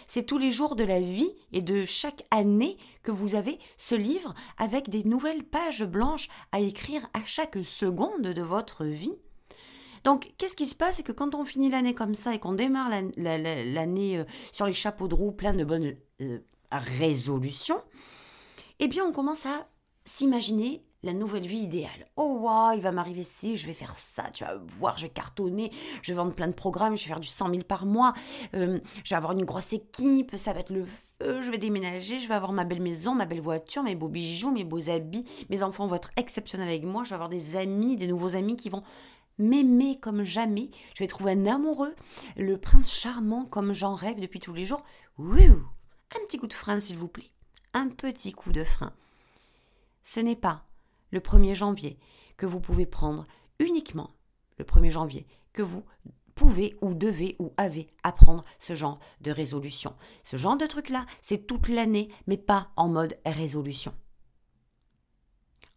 C'est 0.08 0.26
tous 0.26 0.38
les 0.38 0.52
jours 0.52 0.76
de 0.76 0.84
la 0.84 1.00
vie 1.00 1.32
et 1.52 1.62
de 1.62 1.86
chaque 1.86 2.24
année 2.32 2.78
que 3.04 3.12
vous 3.12 3.36
avez 3.36 3.60
ce 3.78 3.96
livre 3.96 4.34
avec 4.58 4.90
des 4.90 5.04
nouvelles 5.04 5.44
pages 5.44 5.86
blanches 5.86 6.30
à 6.52 6.60
écrire 6.60 7.10
à 7.14 7.24
chaque 7.24 7.58
seconde 7.64 8.22
de 8.22 8.42
votre 8.42 8.86
vie. 8.86 9.16
Donc, 10.04 10.34
qu'est-ce 10.38 10.56
qui 10.56 10.68
se 10.68 10.76
passe? 10.76 10.98
C'est 10.98 11.04
que 11.04 11.12
quand 11.12 11.34
on 11.34 11.46
finit 11.46 11.70
l'année 11.70 11.96
comme 11.96 12.16
ça 12.16 12.34
et 12.36 12.40
qu'on 12.40 12.54
démarre 12.54 12.90
l'année 13.18 14.18
euh, 14.18 14.26
sur 14.52 14.66
les 14.66 14.74
chapeaux 14.74 15.08
de 15.08 15.16
roue 15.16 15.32
plein 15.32 15.54
de 15.54 15.64
bonnes 15.64 15.96
euh, 16.22 16.40
résolutions, 16.72 17.82
eh 18.80 18.88
bien, 18.88 19.06
on 19.06 19.14
commence 19.14 19.46
à 19.46 19.70
s'imaginer 20.04 20.84
la 21.04 21.14
nouvelle 21.14 21.46
vie 21.46 21.60
idéale. 21.60 22.08
Oh 22.16 22.40
wow, 22.42 22.72
il 22.74 22.82
va 22.82 22.92
m'arriver 22.92 23.24
ci, 23.24 23.58
je 23.58 23.68
vais 23.68 23.74
faire 23.74 23.96
ça, 23.96 24.24
tu 24.34 24.44
vas 24.46 24.56
voir, 24.56 24.98
je 24.98 25.04
vais 25.04 25.10
cartonner, 25.10 25.70
je 26.02 26.12
vais 26.12 26.18
vendre 26.18 26.34
plein 26.34 26.48
de 26.48 26.54
programmes, 26.54 26.96
je 26.96 27.04
vais 27.04 27.10
faire 27.10 27.20
du 27.20 27.28
100 27.28 27.50
000 27.50 27.64
par 27.64 27.86
mois, 27.86 28.14
euh, 28.56 28.80
je 29.04 29.10
vais 29.10 29.16
avoir 29.16 29.34
une 29.34 29.44
grosse 29.44 29.74
équipe, 29.74 30.36
ça 30.38 30.54
va 30.54 30.62
être 30.62 30.72
le 30.72 30.86
feu, 30.86 31.42
je 31.42 31.52
vais 31.52 31.58
déménager, 31.58 32.20
je 32.20 32.28
vais 32.28 32.34
avoir 32.34 32.54
ma 32.54 32.64
belle 32.64 32.82
maison, 32.82 33.14
ma 33.14 33.26
belle 33.26 33.42
voiture, 33.42 33.84
mes 33.84 33.96
beaux 33.96 34.08
bijoux, 34.08 34.52
mes 34.52 34.64
beaux 34.64 34.90
habits, 34.90 35.26
mes 35.50 35.62
enfants 35.62 35.88
vont 35.88 35.96
être 35.96 36.12
exceptionnels 36.16 36.70
avec 36.70 36.84
moi, 36.84 37.04
je 37.04 37.10
vais 37.10 37.16
avoir 37.16 37.30
des 37.30 37.58
amis, 37.58 37.98
des 37.98 38.08
nouveaux 38.08 38.36
amis 38.36 38.56
qui 38.56 38.70
vont 38.70 38.84
m'aimer 39.38 40.00
comme 40.00 40.24
jamais, 40.24 40.70
je 40.96 41.04
vais 41.04 41.08
trouver 41.08 41.34
un 41.34 41.46
amoureux, 41.48 41.96
le 42.38 42.58
prince 42.58 42.92
charmant 42.92 43.46
comme 43.46 43.74
j'en 43.74 43.96
rêve 43.96 44.20
depuis 44.20 44.40
tous 44.40 44.54
les 44.54 44.66
jours. 44.66 44.84
Wouh 45.18 45.36
Un 45.36 46.26
petit 46.26 46.38
coup 46.38 46.48
de 46.48 46.54
frein 46.54 46.80
s'il 46.80 46.98
vous 46.98 47.08
plaît. 47.08 47.32
Un 47.74 47.90
petit 47.90 48.32
coup 48.32 48.52
de 48.52 48.64
frein. 48.64 48.94
Ce 50.04 50.20
n'est 50.20 50.36
pas 50.36 50.66
le 51.14 51.20
1er 51.20 51.54
janvier, 51.54 52.00
que 52.38 52.48
vous 52.48 52.60
pouvez 52.60 52.88
prendre 52.88 53.28
uniquement 53.60 54.10
le 54.58 54.66
1er 54.66 54.90
janvier, 54.90 55.28
que 55.54 55.62
vous 55.62 55.84
pouvez 56.34 56.76
ou 56.82 56.96
devez 56.96 57.36
ou 57.38 57.54
avez 57.56 57.88
apprendre 58.02 58.44
ce 58.58 58.74
genre 58.74 59.00
de 59.22 59.30
résolution. 59.30 59.96
Ce 60.24 60.38
genre 60.38 60.58
de 60.58 60.66
truc-là, 60.66 61.06
c'est 61.22 61.46
toute 61.46 61.70
l'année, 61.70 62.10
mais 62.26 62.38
pas 62.38 62.72
en 62.76 62.88
mode 62.90 63.16
résolution. 63.28 63.94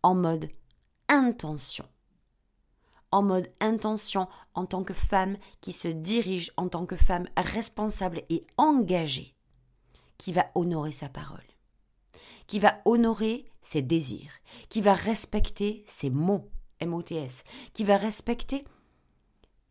En 0.03 0.15
mode 0.15 0.49
intention. 1.11 1.87
En 3.11 3.23
mode 3.23 3.53
intention 3.61 4.29
en 4.55 4.65
tant 4.65 4.85
que 4.85 4.95
femme 4.95 5.37
qui 5.61 5.75
se 5.75 5.89
dirige, 5.89 6.51
en 6.57 6.69
tant 6.69 6.87
que 6.87 6.97
femme 6.97 7.29
responsable 7.37 8.23
et 8.31 8.47
engagée, 8.57 9.37
qui 10.17 10.33
va 10.33 10.47
honorer 10.55 10.93
sa 10.93 11.11
parole 11.11 11.56
qui 12.47 12.59
va 12.59 12.81
honorer 12.85 13.51
ses 13.63 13.83
désirs, 13.83 14.33
qui 14.69 14.81
va 14.81 14.95
respecter 14.95 15.85
ses 15.87 16.11
mots, 16.11 16.51
M-O-T-S, 16.81 17.45
qui 17.73 17.85
va 17.85 17.97
respecter 17.97 18.65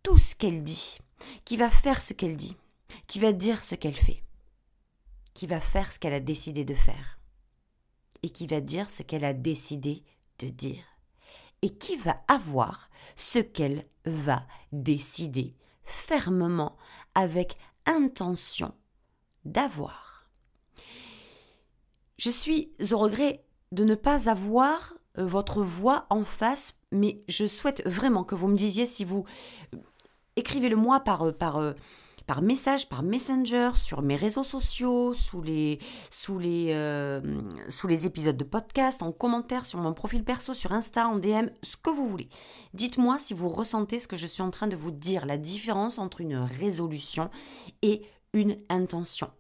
tout 0.04 0.18
ce 0.18 0.36
qu'elle 0.36 0.64
dit, 0.64 1.00
qui 1.46 1.58
va 1.58 1.70
faire 1.70 2.02
ce 2.02 2.14
qu'elle 2.14 2.38
dit, 2.38 2.56
qui 3.08 3.20
va 3.20 3.34
dire 3.34 3.64
ce 3.64 3.76
qu'elle 3.76 3.96
fait, 3.96 4.24
qui 5.34 5.48
va 5.48 5.60
faire 5.60 5.92
ce 5.92 6.00
qu'elle 6.00 6.14
a 6.14 6.20
décidé 6.20 6.66
de 6.66 6.76
faire, 6.76 7.20
et 8.24 8.30
qui 8.30 8.48
va 8.48 8.62
dire 8.62 8.90
ce 8.90 9.04
qu'elle 9.04 9.26
a 9.26 9.34
décidé 9.34 10.04
de 10.40 10.50
dire, 10.50 10.84
et 11.62 11.76
qui 11.78 11.96
va 11.96 12.24
avoir 12.28 12.90
ce 13.16 13.40
qu'elle 13.40 13.88
va 14.06 14.46
décider 14.72 15.56
fermement 15.84 16.76
avec 17.14 17.58
intention 17.86 18.74
d'avoir. 19.46 20.15
Je 22.18 22.30
suis 22.30 22.72
au 22.92 22.98
regret 22.98 23.44
de 23.72 23.84
ne 23.84 23.96
pas 23.96 24.30
avoir 24.30 24.94
euh, 25.18 25.26
votre 25.26 25.62
voix 25.62 26.06
en 26.10 26.24
face, 26.24 26.78
mais 26.92 27.22
je 27.28 27.46
souhaite 27.46 27.84
vraiment 27.86 28.24
que 28.24 28.36
vous 28.36 28.48
me 28.48 28.56
disiez 28.56 28.86
si 28.86 29.04
vous 29.04 29.26
euh, 29.74 29.78
écrivez-le 30.36 30.76
moi 30.76 31.02
par, 31.02 31.34
par, 31.34 31.74
par 32.26 32.42
message, 32.42 32.88
par 32.88 33.04
messenger, 33.04 33.72
sur 33.76 34.02
mes 34.02 34.16
réseaux 34.16 34.44
sociaux, 34.44 35.14
sous 35.14 35.42
les, 35.42 35.80
sous 36.10 36.40
les, 36.40 37.22
sous 37.70 37.88
les 37.88 38.06
épisodes 38.06 38.38
de 38.38 38.44
podcast, 38.44 39.02
en 39.02 39.12
commentaire 39.12 39.66
sur 39.66 39.80
mon 39.80 39.94
profil 39.94 40.24
perso, 40.24 40.54
sur 40.54 40.74
Insta, 40.74 41.08
en 41.08 41.18
DM, 41.18 41.48
ce 41.64 41.78
que 41.78 41.90
vous 41.90 42.08
voulez. 42.08 42.30
Dites-moi 42.74 43.18
si 43.20 43.34
vous 43.34 43.50
ressentez 43.50 44.00
ce 44.00 44.08
que 44.08 44.18
je 44.18 44.28
suis 44.28 44.42
en 44.42 44.52
train 44.52 44.68
de 44.68 44.76
vous 44.76 44.92
dire, 44.92 45.26
la 45.26 45.38
différence 45.38 46.00
entre 46.00 46.20
une 46.20 46.36
résolution 46.36 47.30
et 47.82 48.02
une 48.34 48.58
intention. 48.70 49.32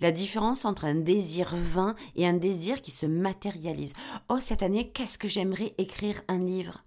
La 0.00 0.12
différence 0.12 0.64
entre 0.64 0.84
un 0.84 0.94
désir 0.94 1.54
vain 1.56 1.94
et 2.16 2.26
un 2.26 2.34
désir 2.34 2.80
qui 2.82 2.90
se 2.90 3.06
matérialise. 3.06 3.92
Oh, 4.28 4.38
cette 4.40 4.62
année, 4.62 4.90
qu'est-ce 4.90 5.18
que 5.18 5.28
j'aimerais 5.28 5.74
écrire 5.78 6.22
un 6.28 6.38
livre? 6.38 6.84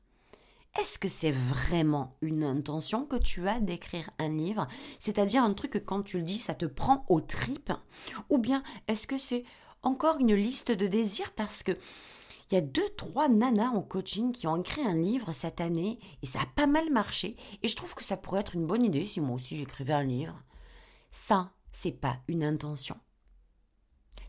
Est-ce 0.80 1.00
que 1.00 1.10
c'est 1.10 1.32
vraiment 1.32 2.16
une 2.22 2.44
intention 2.44 3.06
que 3.06 3.16
tu 3.16 3.48
as 3.48 3.60
d'écrire 3.60 4.12
un 4.20 4.30
livre? 4.30 4.68
C'est-à-dire 5.00 5.44
un 5.44 5.54
truc 5.54 5.72
que 5.72 5.78
quand 5.80 6.04
tu 6.04 6.18
le 6.18 6.24
dis, 6.24 6.38
ça 6.38 6.54
te 6.54 6.66
prend 6.66 7.06
aux 7.10 7.22
tripes? 7.22 7.74
Ou 8.30 8.38
bien 8.38 8.62
est-ce 8.88 9.08
que 9.08 9.18
c'est 9.18 9.44
encore 9.82 10.20
une 10.20 10.36
liste 10.36 10.72
de 10.72 10.86
désirs? 10.86 11.34
Parce 11.34 11.64
que 11.64 11.78
il 12.50 12.56
y 12.56 12.58
a 12.58 12.62
deux, 12.62 12.88
trois 12.96 13.28
nanas 13.28 13.72
en 13.72 13.82
coaching 13.82 14.32
qui 14.32 14.48
ont 14.48 14.56
écrit 14.56 14.82
un 14.82 14.94
livre 14.94 15.34
cette 15.34 15.60
année 15.60 16.00
et 16.22 16.26
ça 16.26 16.42
a 16.42 16.46
pas 16.46 16.68
mal 16.68 16.90
marché. 16.92 17.36
Et 17.62 17.68
je 17.68 17.76
trouve 17.76 17.94
que 17.94 18.04
ça 18.04 18.16
pourrait 18.16 18.40
être 18.40 18.56
une 18.56 18.66
bonne 18.66 18.86
idée 18.86 19.06
si 19.06 19.20
moi 19.20 19.36
aussi 19.36 19.58
j'écrivais 19.58 19.94
un 19.94 20.04
livre. 20.04 20.42
Ça, 21.12 21.52
c'est 21.78 21.92
pas 21.92 22.18
une 22.28 22.44
intention. 22.44 22.98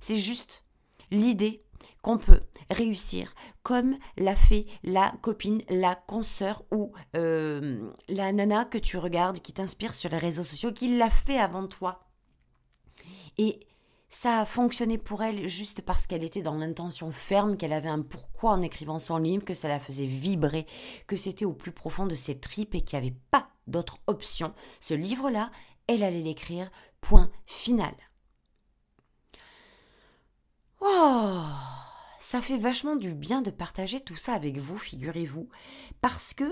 C'est 0.01 0.19
juste 0.19 0.67
l'idée 1.11 1.65
qu'on 2.03 2.19
peut 2.19 2.43
réussir 2.71 3.35
comme 3.63 3.97
l'a 4.19 4.37
fait 4.37 4.67
la 4.83 5.15
copine, 5.23 5.63
la 5.71 5.95
consoeur 5.95 6.63
ou 6.71 6.93
euh, 7.17 7.91
la 8.09 8.33
nana 8.33 8.67
que 8.67 8.77
tu 8.77 8.99
regardes, 8.99 9.41
qui 9.41 9.55
t'inspire 9.55 9.95
sur 9.95 10.11
les 10.11 10.19
réseaux 10.19 10.43
sociaux, 10.43 10.73
qui 10.73 10.99
l'a 10.99 11.09
fait 11.09 11.39
avant 11.39 11.67
toi. 11.67 12.01
Et 13.39 13.61
ça 14.11 14.41
a 14.41 14.45
fonctionné 14.45 14.99
pour 14.99 15.23
elle 15.23 15.49
juste 15.49 15.81
parce 15.81 16.07
qu'elle 16.07 16.25
était 16.25 16.43
dans 16.43 16.59
l'intention 16.59 17.11
ferme, 17.13 17.57
qu'elle 17.57 17.73
avait 17.73 17.89
un 17.89 18.03
pourquoi 18.03 18.51
en 18.51 18.61
écrivant 18.61 18.99
son 18.99 19.17
livre, 19.17 19.47
que 19.47 19.55
ça 19.55 19.69
la 19.69 19.81
faisait 19.81 20.05
vibrer, 20.05 20.67
que 21.07 21.17
c'était 21.17 21.47
au 21.47 21.55
plus 21.55 21.73
profond 21.73 22.05
de 22.05 22.15
ses 22.15 22.39
tripes 22.39 22.75
et 22.75 22.83
qu'il 22.83 22.99
n'y 22.99 23.07
avait 23.07 23.17
pas 23.31 23.49
d'autre 23.67 24.01
option. 24.07 24.53
Ce 24.81 24.93
livre-là, 24.93 25.51
elle 25.89 26.03
allait 26.03 26.21
l'écrire 26.21 26.71
Point 27.01 27.31
final. 27.47 27.95
Oh, 30.81 31.43
ça 32.21 32.41
fait 32.41 32.59
vachement 32.59 32.97
du 32.97 33.15
bien 33.15 33.43
de 33.43 33.51
partager 33.51 34.01
tout 34.01 34.17
ça 34.17 34.35
avec 34.35 34.59
vous, 34.59 34.79
figurez-vous, 34.79 35.49
parce 36.01 36.35
que 36.35 36.45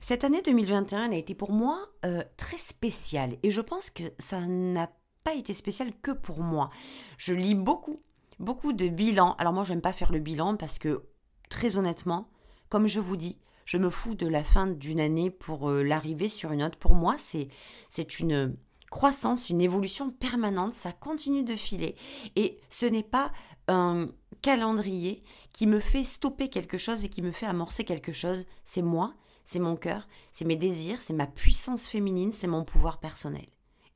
cette 0.00 0.24
année 0.24 0.42
2021, 0.42 1.06
elle 1.06 1.14
a 1.14 1.16
été 1.16 1.34
pour 1.34 1.52
moi 1.52 1.88
euh, 2.04 2.22
très 2.36 2.58
spéciale, 2.58 3.36
et 3.42 3.50
je 3.50 3.60
pense 3.60 3.90
que 3.90 4.12
ça 4.18 4.40
n'a 4.40 4.90
pas 5.24 5.34
été 5.34 5.54
spécial 5.54 5.92
que 6.02 6.10
pour 6.10 6.40
moi. 6.40 6.70
Je 7.16 7.32
lis 7.32 7.54
beaucoup, 7.54 8.02
beaucoup 8.38 8.72
de 8.72 8.88
bilans. 8.88 9.34
Alors 9.38 9.52
moi, 9.52 9.64
j'aime 9.64 9.80
pas 9.80 9.92
faire 9.92 10.12
le 10.12 10.20
bilan 10.20 10.56
parce 10.56 10.78
que, 10.78 11.04
très 11.48 11.76
honnêtement, 11.76 12.28
comme 12.68 12.86
je 12.86 13.00
vous 13.00 13.16
dis, 13.16 13.40
je 13.64 13.78
me 13.78 13.88
fous 13.88 14.14
de 14.14 14.26
la 14.26 14.44
fin 14.44 14.66
d'une 14.66 15.00
année 15.00 15.30
pour 15.30 15.70
euh, 15.70 15.82
l'arrivée 15.82 16.28
sur 16.28 16.52
une 16.52 16.62
autre. 16.62 16.78
Pour 16.78 16.94
moi, 16.94 17.16
c'est 17.18 17.48
c'est 17.88 18.20
une 18.20 18.56
croissance, 18.94 19.50
une 19.50 19.60
évolution 19.60 20.12
permanente, 20.12 20.72
ça 20.72 20.92
continue 20.92 21.42
de 21.42 21.56
filer. 21.56 21.96
Et 22.36 22.60
ce 22.70 22.86
n'est 22.86 23.02
pas 23.02 23.32
un 23.66 24.08
calendrier 24.40 25.24
qui 25.52 25.66
me 25.66 25.80
fait 25.80 26.04
stopper 26.04 26.48
quelque 26.48 26.78
chose 26.78 27.04
et 27.04 27.08
qui 27.08 27.20
me 27.20 27.32
fait 27.32 27.46
amorcer 27.46 27.82
quelque 27.82 28.12
chose. 28.12 28.46
C'est 28.62 28.82
moi, 28.82 29.12
c'est 29.42 29.58
mon 29.58 29.74
cœur, 29.74 30.06
c'est 30.30 30.44
mes 30.44 30.54
désirs, 30.54 31.02
c'est 31.02 31.12
ma 31.12 31.26
puissance 31.26 31.88
féminine, 31.88 32.30
c'est 32.30 32.46
mon 32.46 32.62
pouvoir 32.62 33.00
personnel. 33.00 33.46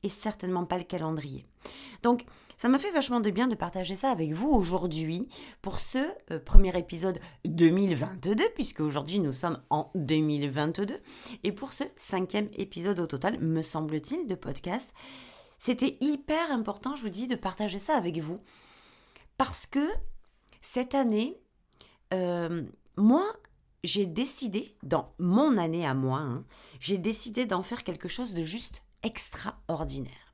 Et 0.03 0.09
certainement 0.09 0.65
pas 0.65 0.77
le 0.77 0.83
calendrier. 0.83 1.45
Donc, 2.03 2.25
ça 2.59 2.67
m'a 2.67 2.77
fait 2.77 2.91
vachement 2.91 3.21
de 3.21 3.31
bien 3.31 3.47
de 3.47 3.55
partager 3.55 3.95
ça 3.95 4.11
avec 4.11 4.33
vous 4.33 4.49
aujourd'hui 4.49 5.29
pour 5.61 5.79
ce 5.79 5.97
euh, 6.29 6.39
premier 6.39 6.77
épisode 6.77 7.21
2022, 7.45 8.35
puisque 8.53 8.81
aujourd'hui 8.81 9.19
nous 9.19 9.31
sommes 9.31 9.63
en 9.69 9.89
2022, 9.95 10.99
et 11.45 11.53
pour 11.53 11.71
ce 11.71 11.85
cinquième 11.95 12.49
épisode 12.57 12.99
au 12.99 13.07
total, 13.07 13.39
me 13.39 13.61
semble-t-il, 13.61 14.27
de 14.27 14.35
podcast. 14.35 14.93
C'était 15.57 15.97
hyper 16.01 16.51
important, 16.51 16.97
je 16.97 17.03
vous 17.03 17.09
dis, 17.09 17.27
de 17.27 17.35
partager 17.35 17.79
ça 17.79 17.95
avec 17.95 18.17
vous, 18.17 18.41
parce 19.37 19.65
que 19.65 19.87
cette 20.59 20.95
année, 20.95 21.39
euh, 22.13 22.65
moi, 22.97 23.25
j'ai 23.85 24.05
décidé, 24.05 24.75
dans 24.83 25.13
mon 25.17 25.57
année 25.57 25.87
à 25.87 25.93
moi, 25.93 26.19
hein, 26.19 26.43
j'ai 26.81 26.97
décidé 26.97 27.45
d'en 27.45 27.63
faire 27.63 27.85
quelque 27.85 28.09
chose 28.09 28.33
de 28.33 28.43
juste 28.43 28.83
extraordinaire. 29.01 30.28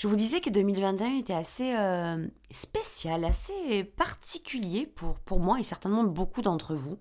Je 0.00 0.08
vous 0.08 0.16
disais 0.16 0.40
que 0.40 0.48
2021 0.48 1.18
était 1.18 1.34
assez 1.34 1.76
euh, 1.76 2.26
spécial, 2.50 3.22
assez 3.22 3.84
particulier 3.84 4.86
pour, 4.86 5.18
pour 5.18 5.40
moi 5.40 5.60
et 5.60 5.62
certainement 5.62 6.04
beaucoup 6.04 6.40
d'entre 6.40 6.74
vous. 6.74 6.98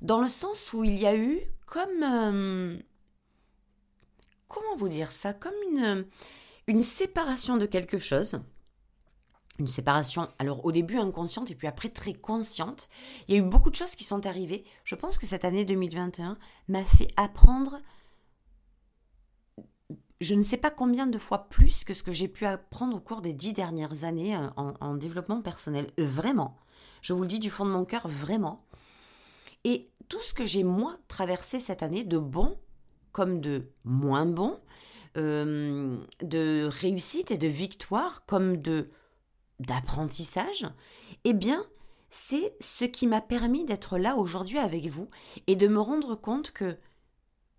Dans 0.00 0.22
le 0.22 0.28
sens 0.28 0.72
où 0.72 0.84
il 0.84 0.98
y 0.98 1.06
a 1.06 1.14
eu 1.14 1.38
comme... 1.66 2.02
Euh, 2.02 2.78
comment 4.48 4.74
vous 4.78 4.88
dire 4.88 5.12
ça 5.12 5.34
Comme 5.34 5.52
une, 5.70 6.06
une 6.66 6.80
séparation 6.80 7.58
de 7.58 7.66
quelque 7.66 7.98
chose. 7.98 8.40
Une 9.58 9.68
séparation, 9.68 10.30
alors 10.38 10.64
au 10.64 10.72
début 10.72 10.96
inconsciente 10.96 11.50
et 11.50 11.54
puis 11.54 11.66
après 11.66 11.90
très 11.90 12.14
consciente. 12.14 12.88
Il 13.28 13.34
y 13.34 13.38
a 13.38 13.42
eu 13.42 13.46
beaucoup 13.46 13.68
de 13.68 13.76
choses 13.76 13.96
qui 13.96 14.04
sont 14.04 14.24
arrivées. 14.24 14.64
Je 14.84 14.94
pense 14.94 15.18
que 15.18 15.26
cette 15.26 15.44
année 15.44 15.66
2021 15.66 16.38
m'a 16.68 16.84
fait 16.84 17.08
apprendre 17.18 17.82
je 20.24 20.34
ne 20.34 20.42
sais 20.42 20.56
pas 20.56 20.70
combien 20.70 21.06
de 21.06 21.18
fois 21.18 21.48
plus 21.48 21.84
que 21.84 21.94
ce 21.94 22.02
que 22.02 22.12
j'ai 22.12 22.28
pu 22.28 22.46
apprendre 22.46 22.96
au 22.96 23.00
cours 23.00 23.20
des 23.20 23.32
dix 23.32 23.52
dernières 23.52 24.04
années 24.04 24.34
euh, 24.36 24.48
en, 24.56 24.94
développement 24.94 25.42
personnel. 25.42 25.92
Euh, 26.00 26.06
vraiment. 26.06 26.56
Je 27.02 27.12
vous 27.12 27.22
le 27.22 27.28
dis 27.28 27.38
du 27.38 27.50
fond 27.50 27.66
de 27.66 27.70
mon 27.70 27.84
cœur, 27.84 28.08
vraiment. 28.08 28.64
Et 29.64 29.90
tout 30.08 30.20
ce 30.22 30.34
que 30.34 30.44
j'ai, 30.44 30.64
moi, 30.64 30.96
traversé 31.08 31.60
cette 31.60 31.82
année, 31.82 32.04
de 32.04 32.18
bon 32.18 32.58
comme 33.12 33.40
de 33.40 33.70
moins 33.84 34.26
bon, 34.26 34.58
euh, 35.16 35.96
de 36.20 36.68
réussite 36.68 37.30
et 37.30 37.38
de 37.38 37.46
victoire, 37.46 38.24
comme 38.26 38.56
de 38.56 38.90
d'apprentissage, 39.60 40.66
eh 41.22 41.32
bien, 41.32 41.64
c'est 42.10 42.56
ce 42.60 42.84
qui 42.84 43.06
m'a 43.06 43.20
permis 43.20 43.64
d'être 43.64 43.98
là 43.98 44.16
aujourd'hui 44.16 44.58
avec 44.58 44.88
vous 44.88 45.08
et 45.46 45.54
de 45.54 45.68
me 45.68 45.80
rendre 45.80 46.16
compte 46.16 46.50
que 46.50 46.76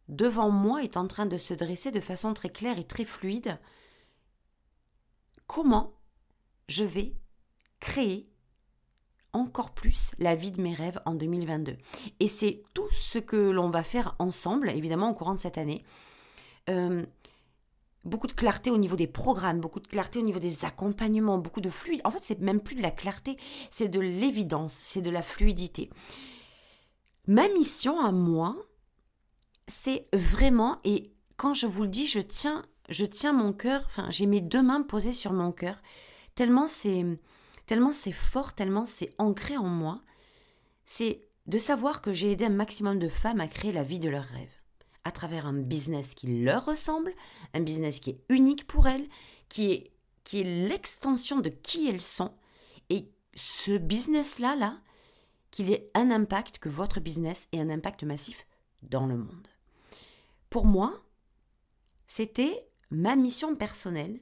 devant 0.07 0.49
moi 0.49 0.83
est 0.83 0.97
en 0.97 1.07
train 1.07 1.25
de 1.25 1.37
se 1.37 1.53
dresser 1.53 1.91
de 1.91 1.99
façon 1.99 2.33
très 2.33 2.49
claire 2.49 2.77
et 2.77 2.83
très 2.83 3.05
fluide 3.05 3.59
comment 5.47 5.93
je 6.67 6.83
vais 6.83 7.13
créer 7.79 8.29
encore 9.33 9.71
plus 9.71 10.15
la 10.17 10.35
vie 10.35 10.51
de 10.51 10.61
mes 10.61 10.73
rêves 10.73 10.99
en 11.05 11.13
2022. 11.13 11.77
Et 12.19 12.27
c'est 12.27 12.63
tout 12.73 12.89
ce 12.91 13.19
que 13.19 13.35
l'on 13.35 13.69
va 13.69 13.83
faire 13.83 14.15
ensemble, 14.19 14.69
évidemment, 14.69 15.09
au 15.09 15.13
courant 15.13 15.33
de 15.33 15.39
cette 15.39 15.57
année. 15.57 15.83
Euh, 16.69 17.05
beaucoup 18.05 18.27
de 18.27 18.33
clarté 18.33 18.71
au 18.71 18.77
niveau 18.77 18.95
des 18.95 19.07
programmes, 19.07 19.59
beaucoup 19.59 19.81
de 19.81 19.87
clarté 19.87 20.19
au 20.19 20.23
niveau 20.23 20.39
des 20.39 20.63
accompagnements, 20.63 21.37
beaucoup 21.37 21.61
de 21.61 21.69
fluide. 21.69 22.01
En 22.05 22.11
fait, 22.11 22.21
c'est 22.21 22.39
même 22.39 22.61
plus 22.61 22.75
de 22.75 22.81
la 22.81 22.91
clarté, 22.91 23.37
c'est 23.71 23.89
de 23.89 23.99
l'évidence, 23.99 24.73
c'est 24.73 25.01
de 25.01 25.09
la 25.09 25.21
fluidité. 25.21 25.89
Ma 27.27 27.47
mission 27.49 27.99
à 27.99 28.11
moi, 28.11 28.55
c'est 29.67 30.05
vraiment, 30.13 30.79
et 30.83 31.11
quand 31.37 31.53
je 31.53 31.67
vous 31.67 31.83
le 31.83 31.89
dis, 31.89 32.07
je 32.07 32.19
tiens, 32.19 32.65
je 32.89 33.05
tiens 33.05 33.33
mon 33.33 33.53
cœur, 33.53 33.83
enfin, 33.85 34.09
j'ai 34.09 34.25
mes 34.25 34.41
deux 34.41 34.61
mains 34.61 34.81
posées 34.81 35.13
sur 35.13 35.33
mon 35.33 35.51
cœur, 35.51 35.81
tellement 36.35 36.67
c'est, 36.67 37.03
tellement 37.65 37.91
c'est 37.91 38.11
fort, 38.11 38.53
tellement 38.53 38.85
c'est 38.85 39.13
ancré 39.17 39.57
en 39.57 39.67
moi, 39.67 40.01
c'est 40.85 41.21
de 41.47 41.57
savoir 41.57 42.01
que 42.01 42.13
j'ai 42.13 42.31
aidé 42.31 42.45
un 42.45 42.49
maximum 42.49 42.99
de 42.99 43.09
femmes 43.09 43.41
à 43.41 43.47
créer 43.47 43.71
la 43.71 43.83
vie 43.83 43.99
de 43.99 44.09
leurs 44.09 44.25
rêves, 44.25 44.61
à 45.03 45.11
travers 45.11 45.45
un 45.45 45.53
business 45.53 46.15
qui 46.15 46.43
leur 46.43 46.65
ressemble, 46.65 47.13
un 47.53 47.61
business 47.61 47.99
qui 47.99 48.11
est 48.11 48.23
unique 48.29 48.67
pour 48.67 48.87
elles, 48.87 49.07
qui 49.49 49.71
est, 49.71 49.91
qui 50.23 50.41
est 50.41 50.67
l'extension 50.67 51.39
de 51.39 51.49
qui 51.49 51.87
elles 51.87 52.01
sont, 52.01 52.33
et 52.89 53.09
ce 53.35 53.77
business-là, 53.77 54.55
là, 54.55 54.79
qu'il 55.51 55.71
ait 55.71 55.89
un 55.93 56.11
impact, 56.11 56.59
que 56.59 56.69
votre 56.69 56.99
business 56.99 57.47
ait 57.51 57.59
un 57.59 57.69
impact 57.69 58.03
massif 58.03 58.45
dans 58.83 59.05
le 59.05 59.17
monde. 59.17 59.47
Pour 60.49 60.65
moi, 60.65 61.03
c'était 62.07 62.69
ma 62.91 63.15
mission 63.15 63.55
personnelle, 63.55 64.19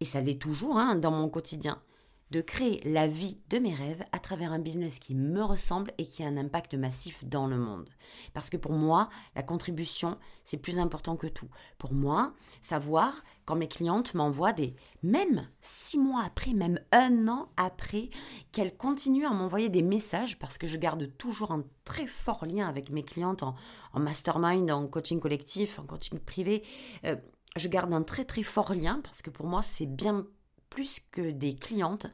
et 0.00 0.04
ça 0.04 0.20
l'est 0.20 0.40
toujours 0.40 0.78
hein, 0.78 0.94
dans 0.96 1.10
mon 1.10 1.28
quotidien, 1.28 1.82
de 2.30 2.40
créer 2.40 2.80
la 2.84 3.08
vie 3.08 3.40
de 3.50 3.58
mes 3.58 3.74
rêves 3.74 4.04
à 4.12 4.18
travers 4.18 4.52
un 4.52 4.58
business 4.58 4.98
qui 4.98 5.14
me 5.14 5.42
ressemble 5.42 5.92
et 5.98 6.06
qui 6.06 6.22
a 6.22 6.26
un 6.26 6.36
impact 6.36 6.74
massif 6.74 7.24
dans 7.24 7.46
le 7.46 7.58
monde. 7.58 7.88
Parce 8.34 8.50
que 8.50 8.56
pour 8.56 8.72
moi, 8.72 9.08
la 9.34 9.42
contribution, 9.42 10.16
c'est 10.44 10.56
plus 10.56 10.78
important 10.78 11.16
que 11.16 11.26
tout. 11.26 11.48
Pour 11.78 11.92
moi, 11.92 12.34
savoir 12.60 13.24
quand 13.44 13.56
mes 13.56 13.68
clientes 13.68 14.14
m'envoient 14.14 14.52
des, 14.52 14.76
même 15.02 15.48
six 15.60 15.98
mois 15.98 16.22
après, 16.24 16.52
même 16.52 16.78
un 16.92 17.26
an 17.26 17.48
après, 17.56 18.10
qu'elles 18.52 18.76
continuent 18.76 19.26
à 19.26 19.30
m'envoyer 19.30 19.68
des 19.68 19.82
messages, 19.82 20.38
parce 20.38 20.56
que 20.56 20.68
je 20.68 20.78
garde 20.78 21.10
toujours 21.18 21.50
un 21.50 21.64
très 21.84 22.06
fort 22.06 22.46
lien 22.46 22.68
avec 22.68 22.90
mes 22.90 23.02
clientes 23.02 23.42
en, 23.42 23.54
mastermind, 23.94 24.70
en 24.70 24.86
coaching 24.86 25.18
collectif, 25.18 25.80
en 25.80 25.84
coaching 25.84 26.20
privé. 26.20 26.62
Euh, 27.04 27.16
je 27.56 27.66
garde 27.68 27.92
un 27.92 28.02
très 28.02 28.24
très 28.24 28.44
fort 28.44 28.72
lien 28.72 29.00
parce 29.02 29.22
que 29.22 29.30
pour 29.30 29.46
moi 29.46 29.60
c'est 29.60 29.86
bien 29.86 30.24
plus 30.70 31.00
que 31.12 31.30
des 31.30 31.54
clientes. 31.54 32.06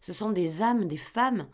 Ce 0.00 0.12
sont 0.12 0.30
des 0.30 0.62
âmes, 0.62 0.88
des 0.88 0.96
femmes 0.96 1.46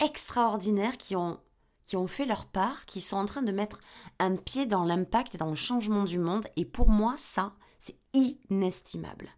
extraordinaires 0.00 0.96
qui 0.96 1.14
ont, 1.14 1.38
qui 1.84 1.96
ont 1.96 2.08
fait 2.08 2.26
leur 2.26 2.46
part, 2.46 2.86
qui 2.86 3.00
sont 3.00 3.16
en 3.16 3.26
train 3.26 3.42
de 3.42 3.52
mettre 3.52 3.80
un 4.18 4.36
pied 4.36 4.66
dans 4.66 4.84
l'impact 4.84 5.34
et 5.34 5.38
dans 5.38 5.50
le 5.50 5.54
changement 5.54 6.04
du 6.04 6.18
monde. 6.18 6.46
Et 6.56 6.64
pour 6.64 6.88
moi, 6.88 7.14
ça, 7.16 7.52
c'est 7.78 7.96
inestimable. 8.12 9.28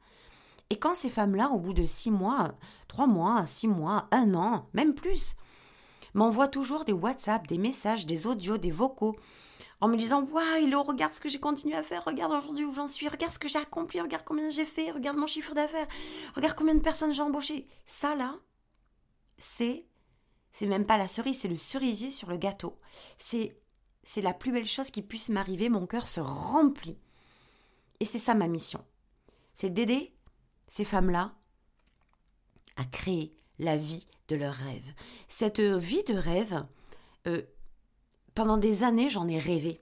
Et 0.70 0.78
quand 0.78 0.94
ces 0.94 1.10
femmes-là, 1.10 1.50
au 1.50 1.58
bout 1.58 1.74
de 1.74 1.84
six 1.84 2.10
mois, 2.10 2.54
trois 2.88 3.06
mois, 3.06 3.44
six 3.46 3.68
mois, 3.68 4.08
un 4.10 4.34
an, 4.34 4.68
même 4.72 4.94
plus, 4.94 5.34
m'envoient 6.14 6.48
toujours 6.48 6.84
des 6.84 6.92
WhatsApp, 6.92 7.46
des 7.46 7.58
messages, 7.58 8.06
des 8.06 8.26
audios, 8.26 8.58
des 8.58 8.70
vocaux, 8.70 9.16
en 9.82 9.88
me 9.88 9.96
disant 9.96 10.22
Waouh, 10.22 10.82
regarde 10.84 11.12
ce 11.12 11.20
que 11.20 11.28
j'ai 11.28 11.40
continué 11.40 11.74
à 11.74 11.82
faire, 11.82 12.04
regarde 12.04 12.32
aujourd'hui 12.32 12.64
où 12.64 12.72
j'en 12.72 12.86
suis, 12.86 13.08
regarde 13.08 13.32
ce 13.32 13.38
que 13.40 13.48
j'ai 13.48 13.58
accompli, 13.58 14.00
regarde 14.00 14.24
combien 14.24 14.48
j'ai 14.48 14.64
fait, 14.64 14.92
regarde 14.92 15.16
mon 15.16 15.26
chiffre 15.26 15.54
d'affaires, 15.54 15.88
regarde 16.36 16.56
combien 16.56 16.76
de 16.76 16.80
personnes 16.80 17.12
j'ai 17.12 17.20
embauché. 17.20 17.66
Ça 17.84 18.14
là, 18.14 18.38
c'est 19.38 19.84
c'est 20.52 20.66
même 20.66 20.86
pas 20.86 20.98
la 20.98 21.08
cerise, 21.08 21.40
c'est 21.40 21.48
le 21.48 21.56
cerisier 21.56 22.12
sur 22.12 22.30
le 22.30 22.36
gâteau. 22.36 22.78
C'est 23.18 23.58
c'est 24.04 24.22
la 24.22 24.32
plus 24.32 24.52
belle 24.52 24.66
chose 24.66 24.92
qui 24.92 25.02
puisse 25.02 25.30
m'arriver, 25.30 25.68
mon 25.68 25.86
cœur 25.88 26.06
se 26.06 26.20
remplit. 26.20 27.00
Et 27.98 28.04
c'est 28.04 28.20
ça 28.20 28.34
ma 28.34 28.46
mission. 28.46 28.84
C'est 29.52 29.70
d'aider 29.70 30.14
ces 30.68 30.84
femmes-là 30.84 31.34
à 32.76 32.84
créer 32.84 33.36
la 33.58 33.76
vie 33.76 34.06
de 34.28 34.36
leurs 34.36 34.54
rêves. 34.54 34.94
Cette 35.26 35.60
vie 35.60 36.04
de 36.04 36.14
rêve, 36.14 36.64
euh, 37.26 37.42
pendant 38.34 38.56
des 38.56 38.82
années, 38.82 39.10
j'en 39.10 39.28
ai 39.28 39.38
rêvé. 39.38 39.80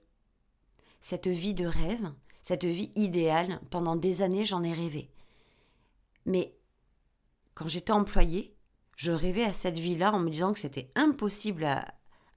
Cette 1.00 1.28
vie 1.28 1.54
de 1.54 1.66
rêve, 1.66 2.12
cette 2.42 2.64
vie 2.64 2.90
idéale, 2.94 3.60
pendant 3.70 3.96
des 3.96 4.22
années, 4.22 4.44
j'en 4.44 4.62
ai 4.62 4.72
rêvé. 4.72 5.10
Mais 6.26 6.54
quand 7.54 7.68
j'étais 7.68 7.92
employée, 7.92 8.54
je 8.96 9.12
rêvais 9.12 9.44
à 9.44 9.52
cette 9.52 9.78
vie-là 9.78 10.12
en 10.12 10.18
me 10.18 10.30
disant 10.30 10.52
que 10.52 10.58
c'était 10.58 10.90
impossible, 10.94 11.66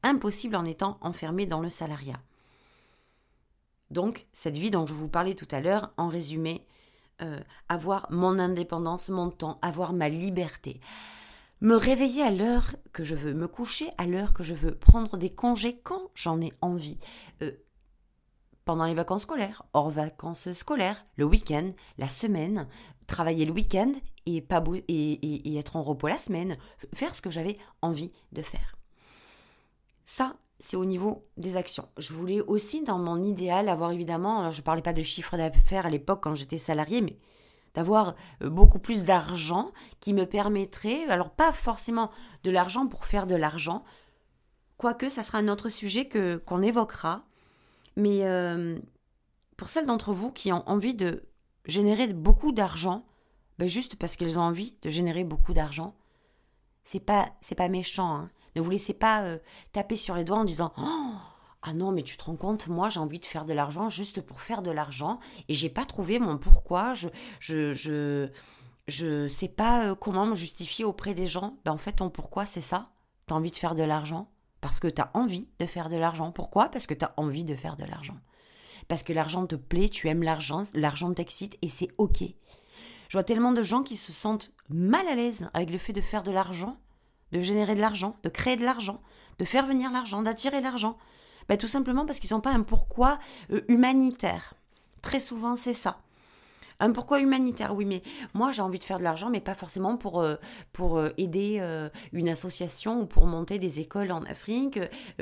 impossible 0.02 0.56
en 0.56 0.65
étant 0.65 0.97
enfermée 1.02 1.45
dans 1.45 1.60
le 1.60 1.69
salariat. 1.69 2.21
Donc, 3.91 4.28
cette 4.34 4.58
vie 4.58 4.71
dont 4.71 4.88
je 4.88 4.93
vous 4.93 5.10
parlais 5.10 5.36
tout 5.36 5.47
à 5.52 5.60
l'heure, 5.60 5.91
en 5.97 6.08
résumé, 6.08 6.65
euh, 7.21 7.39
avoir 7.69 8.08
mon 8.12 8.39
indépendance, 8.39 9.10
mon 9.10 9.30
temps, 9.30 9.60
avoir 9.62 9.93
ma 9.93 10.10
liberté 10.10 10.80
me 11.63 11.78
réveiller 11.78 12.21
à 12.21 12.30
l'heure 12.30 12.76
que 12.91 13.06
je 13.06 13.15
veux, 13.15 13.34
me 13.34 13.47
coucher 13.47 13.89
à 13.97 14.06
l'heure 14.06 14.34
que 14.34 14.43
je 14.43 14.54
veux, 14.54 14.76
prendre 14.76 15.17
des 15.17 15.34
congés 15.34 15.80
quand 15.82 16.12
j'en 16.13 16.41
ai 16.41 16.52
envie. 16.62 16.99
Euh, 17.41 17.54
pendant 18.65 18.86
les 18.86 18.93
vacances 18.93 19.23
scolaires, 19.23 19.63
hors 19.73 19.89
vacances 19.89 20.52
scolaires, 20.52 21.06
le 21.15 21.23
week-end, 21.23 21.71
la 21.97 22.10
semaine, 22.10 22.67
travailler 23.08 23.45
le 23.45 23.54
week-end 23.54 23.91
et, 24.26 24.41
pas 24.41 24.62
et, 24.89 25.58
être 25.58 25.78
en 25.78 25.84
repos 25.84 26.08
la 26.08 26.17
semaine, 26.17 26.58
faire 26.93 27.15
ce 27.15 27.21
que 27.21 27.30
j'avais 27.30 27.58
envie 27.82 28.12
de 28.34 28.41
faire. 28.41 28.76
Ça, 30.04 30.36
c'est 30.60 30.78
au 30.78 30.86
niveau 30.86 31.26
des 31.38 31.56
actions. 31.56 31.88
Je 31.97 32.12
voulais 32.12 32.41
aussi, 32.41 32.84
dans 32.84 32.99
mon 32.99 33.23
idéal, 33.23 33.69
avoir 33.69 33.91
évidemment, 33.91 34.41
alors 34.41 34.52
je 34.52 34.60
ne 34.60 34.65
parlais 34.65 34.82
pas 34.82 34.93
de 34.93 35.02
chiffre 35.02 35.38
d'affaires 35.38 35.86
à 35.86 35.89
l'époque 35.89 36.23
quand 36.23 36.36
j'étais 36.36 36.58
salarié, 36.58 37.02
mais 37.02 37.17
d'avoir 37.73 38.15
euh, 38.41 38.49
beaucoup 38.49 38.79
plus 38.79 39.03
d'argent 39.03 39.71
qui 39.99 40.13
me 40.13 40.25
permettrait, 40.25 41.05
alors 41.05 41.31
pas 41.31 41.51
forcément 41.51 42.12
de 42.43 42.51
l'argent 42.51 42.88
pour 42.88 43.05
faire 43.05 43.27
de 43.27 43.36
l'argent, 43.36 43.83
quoique 44.77 45.09
ça 45.09 45.23
sera 45.23 45.39
un 45.39 45.47
autre 45.47 45.69
sujet 45.69 46.05
que 46.05 46.38
qu'on 46.38 46.62
évoquera, 46.62 47.23
mais 47.95 48.25
euh, 48.25 48.79
pour 49.57 49.69
celles 49.69 49.86
d'entre 49.86 50.13
vous 50.13 50.31
qui 50.31 50.51
ont 50.51 50.67
envie 50.67 50.93
de 50.93 51.23
générer 51.65 52.07
beaucoup 52.07 52.51
d'argent, 52.51 53.05
ben 53.59 53.67
juste 53.67 53.95
parce 53.95 54.15
qu'elles 54.15 54.39
ont 54.39 54.43
envie 54.43 54.75
de 54.81 54.89
générer 54.89 55.23
beaucoup 55.23 55.53
d'argent, 55.53 55.95
c'est 56.83 56.99
pas 56.99 57.29
c'est 57.41 57.55
pas 57.55 57.69
méchant. 57.69 58.15
Hein. 58.15 58.29
Ne 58.55 58.62
vous 58.62 58.69
laissez 58.69 58.93
pas 58.93 59.23
euh, 59.23 59.38
taper 59.71 59.97
sur 59.97 60.15
les 60.15 60.23
doigts 60.23 60.38
en 60.38 60.43
disant 60.43 60.73
oh, 60.77 61.15
ah 61.63 61.73
non, 61.73 61.91
mais 61.91 62.04
tu 62.04 62.17
te 62.17 62.23
rends 62.26 62.36
compte, 62.36 62.67
moi 62.67 62.89
j'ai 62.89 62.99
envie 62.99 63.19
de 63.19 63.26
faire 63.26 63.45
de 63.45 63.54
l'argent 63.54 63.89
juste 63.89 64.21
pour 64.21 64.41
faire 64.41 64.62
de 64.62 64.69
l'argent 64.69 65.19
et 65.47 65.54
j'ai 65.54 65.69
pas 65.69 65.86
trouvé 65.86 66.19
mon 66.19 66.38
pourquoi, 66.38 66.93
je 66.93 67.08
je 67.39 67.71
je 67.71 68.30
je 68.89 69.28
sais 69.30 69.47
pas 69.47 69.88
euh, 69.88 69.95
comment 69.95 70.26
me 70.26 70.36
justifier 70.36 70.84
auprès 70.84 71.13
des 71.13 71.26
gens. 71.26 71.58
Ben 71.63 71.71
en 71.71 71.78
fait 71.78 71.93
ton 71.93 72.10
pourquoi 72.10 72.45
c'est 72.45 72.62
ça. 72.62 72.89
Tu 73.28 73.34
as 73.34 73.38
envie 73.38 73.52
de 73.52 73.56
faire 73.56 73.76
de 73.76 73.84
l'argent 73.84 74.30
parce 74.60 74.82
que 74.82 74.89
tu 74.89 75.02
as 75.02 75.10
envie 75.13 75.47
de 75.60 75.65
faire 75.65 75.89
de 75.89 75.95
l'argent. 75.95 76.32
Pourquoi? 76.34 76.69
Parce 76.69 76.86
que 76.86 76.93
tu 76.93 77.06
as 77.06 77.13
envie 77.15 77.45
de 77.45 77.56
faire 77.56 77.78
de 77.78 77.86
l'argent. 77.86 78.17
Parce 78.89 79.04
que 79.04 79.13
l'argent 79.13 79.47
te 79.47 79.56
plaît, 79.56 79.88
tu 79.88 80.10
aimes 80.10 80.23
l'argent, 80.23 80.63
l'argent 80.73 81.13
t'excite 81.13 81.58
et 81.62 81.69
c'est 81.69 81.89
OK. 81.97 82.23
Je 83.08 83.17
vois 83.17 83.23
tellement 83.23 83.54
de 83.54 83.63
gens 83.63 83.84
qui 83.84 83.95
se 83.95 84.12
sentent 84.12 84.52
mal 84.69 85.08
à 85.08 85.15
l'aise 85.15 85.49
avec 85.54 85.69
le 85.69 85.78
fait 85.78 85.93
de 85.93 86.02
faire 86.02 86.23
de 86.23 86.32
l'argent, 86.32 86.78
de 87.32 87.39
générer 87.39 87.76
de 87.76 87.82
l'argent, 87.82 88.17
de 88.23 88.30
créer 88.30 88.58
de 88.58 88.65
l'argent, 88.65 89.02
de 89.39 89.45
faire 89.45 89.65
venir 89.65 89.91
l'argent, 89.91 90.21
d'attirer 90.21 90.60
l'argent. 90.62 90.97
Bah, 91.47 91.58
tout 91.58 91.67
simplement 91.67 92.06
parce 92.06 92.19
qu'ils 92.19 92.34
n'ont 92.34 92.41
pas 92.41 92.51
un 92.51 92.63
pourquoi 92.63 93.19
euh, 93.51 93.62
humanitaire. 93.67 94.56
Très 95.01 95.19
souvent, 95.19 95.56
c'est 95.56 95.73
ça. 95.73 95.99
Un 96.79 96.91
pourquoi 96.91 97.19
humanitaire, 97.19 97.75
oui, 97.75 97.86
mais 97.86 98.01
moi 98.34 98.51
j'ai 98.51 98.62
envie 98.62 98.79
de 98.79 98.84
faire 98.84 98.97
de 98.97 99.03
l'argent, 99.03 99.29
mais 99.29 99.39
pas 99.39 99.53
forcément 99.53 99.95
pour, 99.95 100.21
euh, 100.21 100.36
pour 100.73 100.97
euh, 100.97 101.12
aider 101.17 101.62
une 102.12 102.27
association 102.27 103.01
ou 103.01 103.06
pour 103.06 103.25
monter 103.25 103.60
des 103.60 103.79
écoles 103.79 104.12
en 104.12 104.23
Afrique. 104.23 104.79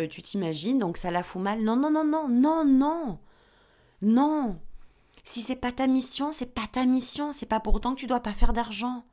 tu 0.09 0.21
t'imagines, 0.21 0.79
donc 0.79 0.97
ça 0.97 1.11
la 1.11 1.23
fout 1.23 1.41
mal. 1.41 1.61
Non, 1.63 1.75
non, 1.75 1.91
non, 1.91 2.05
non, 2.05 2.27
non, 2.29 2.65
non, 2.65 3.19
non. 4.01 4.59
Si 5.23 5.41
c'est 5.41 5.55
pas 5.55 5.71
ta 5.71 5.87
mission, 5.87 6.31
c'est 6.31 6.53
pas 6.53 6.67
ta 6.71 6.85
mission. 6.85 7.31
C'est 7.31 7.45
pas 7.45 7.59
pour 7.59 7.75
autant 7.75 7.93
que 7.93 7.99
tu 7.99 8.07
dois 8.07 8.21
pas 8.21 8.33
faire 8.33 8.53
d'argent. 8.53 9.03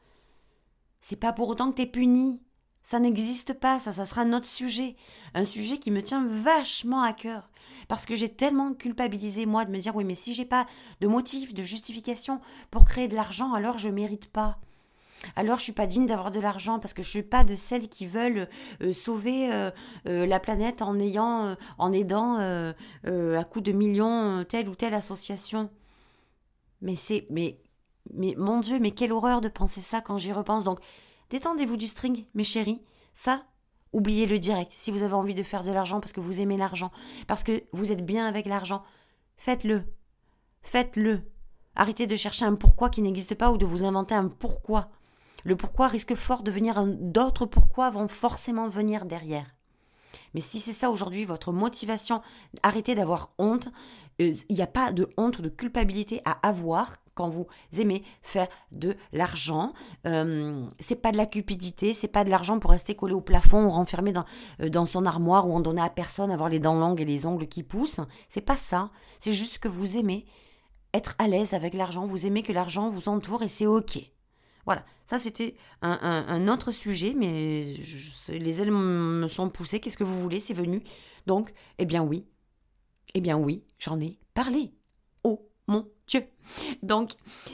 C'est 1.01 1.16
pas 1.16 1.33
pour 1.33 1.49
autant 1.49 1.71
que 1.71 1.77
tu 1.77 1.83
es 1.83 1.87
puni. 1.87 2.40
Ça 2.88 3.01
n'existe 3.01 3.53
pas, 3.53 3.81
ça, 3.81 3.92
ça 3.92 4.07
sera 4.07 4.22
un 4.22 4.33
autre 4.33 4.46
sujet. 4.46 4.96
Un 5.35 5.44
sujet 5.44 5.77
qui 5.77 5.90
me 5.90 6.03
tient 6.03 6.27
vachement 6.27 7.03
à 7.03 7.12
cœur. 7.12 7.51
Parce 7.87 8.07
que 8.07 8.16
j'ai 8.16 8.31
tellement 8.31 8.72
culpabilisé, 8.72 9.44
moi, 9.44 9.66
de 9.66 9.70
me 9.70 9.77
dire, 9.77 9.94
oui, 9.94 10.05
mais 10.05 10.14
si 10.14 10.33
j'ai 10.33 10.46
pas 10.46 10.66
de 11.03 11.07
motif, 11.07 11.53
de 11.53 11.62
justification 11.62 12.40
pour 12.70 12.87
créer 12.87 13.07
de 13.07 13.14
l'argent, 13.14 13.53
alors 13.53 13.77
je 13.77 13.90
mérite 13.90 14.33
pas. 14.33 14.59
Alors 15.37 15.59
je 15.59 15.64
suis 15.64 15.72
pas 15.72 15.87
digne 15.87 16.07
d'avoir 16.07 16.31
de 16.31 16.40
l'argent 16.40 16.79
parce 16.79 16.94
que 16.94 17.03
je 17.03 17.11
suis 17.11 17.22
pas 17.22 17.44
de 17.44 17.57
celles 17.57 17.90
qui 17.90 18.07
veulent 18.07 18.48
euh, 18.81 18.94
sauver 18.94 19.53
euh, 19.53 19.70
euh, 20.07 20.24
la 20.24 20.40
planète 20.40 20.81
en 20.81 20.98
ayant, 20.98 21.57
en 21.77 21.92
aidant 21.92 22.38
à 22.38 23.44
coup 23.44 23.61
de 23.61 23.72
millions 23.72 24.46
telle 24.48 24.66
ou 24.66 24.74
telle 24.74 24.94
association. 24.94 25.68
Mais 26.81 26.96
c'est, 26.96 27.27
mais, 27.29 27.61
mais 28.14 28.35
mon 28.38 28.61
Dieu, 28.61 28.79
mais 28.79 28.92
quelle 28.92 29.12
horreur 29.12 29.42
de 29.42 29.48
penser 29.48 29.83
ça 29.83 30.01
quand 30.01 30.16
j'y 30.16 30.33
repense. 30.33 30.64
Donc 30.64 30.81
Détendez-vous 31.31 31.77
du 31.77 31.88
string, 31.88 32.25
mes 32.35 32.45
chéris. 32.45 32.83
Ça, 33.12 33.45
oubliez 33.93 34.27
le 34.27 34.38
direct. 34.38 34.73
Si 34.73 34.91
vous 34.91 35.03
avez 35.03 35.14
envie 35.14 35.35
de 35.35 35.43
faire 35.43 35.64
de 35.64 35.73
l'argent 35.73 36.01
parce 36.01 36.12
que 36.12 36.21
vous 36.21 36.41
aimez 36.41 36.57
l'argent, 36.57 36.91
parce 37.27 37.45
que 37.45 37.64
vous 37.73 37.93
êtes 37.93 38.05
bien 38.05 38.27
avec 38.27 38.47
l'argent, 38.47 38.83
faites-le. 39.37 39.85
Faites-le. 40.62 41.23
Arrêtez 41.75 42.07
de 42.07 42.17
chercher 42.17 42.45
un 42.45 42.55
pourquoi 42.55 42.91
qui 42.91 43.03
n'existe 43.03 43.35
pas 43.35 43.51
ou 43.53 43.59
de 43.59 43.67
vous 43.67 43.85
inventer 43.85 44.14
un 44.14 44.29
pourquoi. 44.29 44.91
Le 45.45 45.57
pourquoi 45.57 45.88
risque 45.88 46.14
fort 46.14 46.43
de 46.43 46.51
venir, 46.51 46.85
d'autres 46.87 47.47
pourquoi 47.47 47.91
vont 47.91 48.09
forcément 48.09 48.69
venir 48.69 49.05
derrière. 49.05 49.55
Mais 50.35 50.41
si 50.41 50.59
c'est 50.59 50.73
ça 50.73 50.91
aujourd'hui 50.91 51.25
votre 51.25 51.53
motivation, 51.53 52.23
arrêtez 52.62 52.95
d'avoir 52.95 53.31
honte. 53.38 53.69
Euh, 54.20 54.35
il 54.48 54.54
n'y 54.54 54.62
a 54.62 54.66
pas 54.66 54.92
de 54.92 55.09
honte 55.16 55.40
de 55.40 55.48
culpabilité 55.48 56.20
à 56.24 56.33
avoir 56.46 56.96
quand 57.14 57.28
vous 57.28 57.46
aimez 57.76 58.02
faire 58.22 58.46
de 58.70 58.96
l'argent. 59.12 59.72
Euh, 60.07 60.64
c'est 60.78 61.02
pas 61.02 61.11
de 61.11 61.16
la 61.16 61.26
cupidité, 61.26 61.94
c'est 61.94 62.09
pas 62.09 62.24
de 62.24 62.31
l'argent 62.31 62.59
pour 62.59 62.70
rester 62.70 62.94
collé 62.94 63.14
au 63.14 63.20
plafond 63.20 63.64
ou 63.64 63.70
renfermé 63.70 64.12
dans, 64.12 64.24
euh, 64.61 64.68
dans 64.68 64.87
son 64.87 65.04
armoire 65.04 65.48
ou 65.48 65.54
en 65.54 65.61
donner 65.61 65.83
à 65.83 65.90
personne, 65.90 66.31
avoir 66.31 66.48
les 66.48 66.61
dents 66.61 66.78
longues 66.78 67.00
et 67.00 67.04
les 67.04 67.26
ongles 67.26 67.48
qui 67.48 67.62
poussent. 67.62 68.00
C'est 68.28 68.40
pas 68.40 68.57
ça. 68.57 68.90
C'est 69.18 69.33
juste 69.33 69.59
que 69.59 69.68
vous 69.68 69.96
aimez 69.96 70.26
être 70.94 71.16
à 71.18 71.28
l'aise 71.28 71.54
avec 71.54 71.74
l'argent, 71.74 72.07
vous 72.07 72.26
aimez 72.26 72.42
que 72.42 72.52
l'argent 72.52 72.88
vous 72.88 73.09
entoure 73.09 73.42
et 73.42 73.48
c'est 73.48 73.66
ok. 73.66 73.98
Voilà, 74.64 74.85
ça 75.07 75.18
c'était 75.18 75.57
un, 75.81 76.48
autre 76.48 76.72
sujet, 76.72 77.14
mais 77.16 77.76
les 78.28 78.62
ailes 78.62 78.70
me 78.70 79.26
sont 79.28 79.48
poussées, 79.48 79.81
qu'est-ce 79.81 79.96
que 79.96 80.04
vous 80.04 80.18
voulez, 80.20 80.40
c'est 80.40 80.54
venu. 80.54 80.83
Donc, 81.26 81.52
eh 81.78 81.87
bien 81.87 82.02
oui, 82.02 82.26
eh 83.14 83.21
bien 83.21 83.37
oui, 83.37 83.64
j'en 83.79 84.01
ai 84.01 84.18
parlé 84.35 84.73
mon 85.68 85.87
Dieu. 86.09 86.27
Donc, 86.83 87.12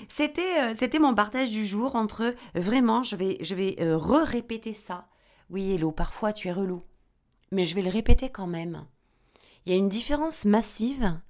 c'était 0.08 0.72
euh, 0.72 1.00
mon 1.00 1.14
partage 1.14 1.50
du 1.50 1.66
jour 1.66 1.96
entre 1.96 2.34
vraiment, 2.54 3.02
je 3.02 3.16
vais, 3.16 3.36
je 3.40 3.54
vais 3.54 3.76
euh, 3.80 3.98
re-répéter 3.98 4.72
ça. 4.72 5.08
Oui, 5.50 5.72
Hello, 5.72 5.92
parfois 5.92 6.32
tu 6.32 6.48
es 6.48 6.52
relou. 6.52 6.84
Mais 7.50 7.66
je 7.66 7.74
vais 7.74 7.82
le 7.82 7.90
répéter 7.90 8.30
quand 8.30 8.46
même. 8.46 8.86
Il 9.66 9.72
y 9.72 9.74
a 9.74 9.78
une 9.78 9.88
différence 9.88 10.44
massive, 10.44 11.20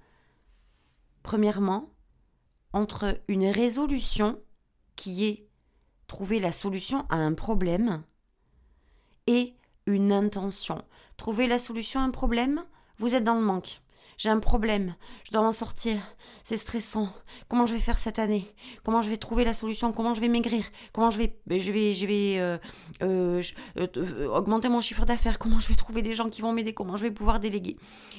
premièrement, 1.23 1.91
entre 2.73 3.19
une 3.29 3.47
résolution 3.47 4.41
qui 4.97 5.25
est 5.25 5.49
trouver 6.07 6.39
la 6.39 6.53
solution 6.53 7.07
à 7.09 7.17
un 7.17 7.33
problème 7.33 8.05
et 9.27 9.57
une 9.87 10.13
intention. 10.13 10.85
Trouver 11.17 11.47
la 11.47 11.59
solution 11.59 12.01
à 12.01 12.05
un 12.05 12.11
problème, 12.11 12.63
vous 12.99 13.15
êtes 13.15 13.25
dans 13.25 13.35
le 13.35 13.45
manque. 13.45 13.81
J'ai 14.16 14.29
un 14.29 14.38
problème, 14.38 14.94
je 15.24 15.33
dois 15.33 15.42
m'en 15.42 15.53
sortir, 15.53 15.96
c'est 16.42 16.57
stressant. 16.57 17.09
Comment 17.48 17.66
je 17.66 17.74
vais 17.74 17.81
faire 17.81 17.98
cette 17.98 18.18
année 18.18 18.55
Comment 18.85 19.03
je 19.03 19.11
vais 19.11 19.16
trouver 19.16 19.44
la 19.44 19.55
solution 19.55 19.92
Comment 19.92 20.14
je 20.14 20.20
vais 20.20 20.29
maigrir 20.29 20.64
Comment 20.92 21.11
je 21.11 21.18
vais, 21.18 21.38
ben, 21.46 21.59
je 21.59 21.72
vais, 21.72 21.92
je 21.92 22.07
vais 22.07 22.38
euh, 22.38 22.59
euh, 23.03 23.42
euh, 23.77 24.29
augmenter 24.29 24.68
mon 24.68 24.81
chiffre 24.81 25.05
d'affaires 25.05 25.38
Comment 25.38 25.59
je 25.59 25.68
vais 25.68 25.74
trouver 25.74 26.03
des 26.03 26.14
gens 26.14 26.31
qui 26.31 26.42
vont 26.42 26.53
m'aider 26.53 26.74
Comment 26.74 26.96
je 26.96 27.03
vais 27.03 27.11
pouvoir 27.11 27.40
déléguer 27.40 27.77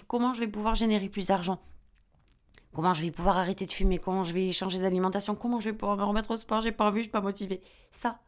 Comment 0.07 0.33
je 0.33 0.41
vais 0.41 0.47
pouvoir 0.47 0.75
générer 0.75 1.09
plus 1.09 1.27
d'argent 1.27 1.59
Comment 2.73 2.93
je 2.93 3.01
vais 3.01 3.11
pouvoir 3.11 3.37
arrêter 3.37 3.65
de 3.65 3.71
fumer 3.71 3.99
Comment 3.99 4.25
je 4.25 4.33
vais 4.33 4.51
changer 4.51 4.79
d'alimentation 4.79 5.33
Comment 5.35 5.61
je 5.61 5.69
vais 5.69 5.75
pouvoir 5.75 5.97
me 5.97 6.03
remettre 6.03 6.31
au 6.31 6.37
sport 6.37 6.59
J'ai 6.59 6.73
pas 6.73 6.85
envie, 6.85 6.99
je 6.99 7.03
suis 7.03 7.11
pas 7.11 7.21
motivée. 7.21 7.61
Ça, 7.89 8.19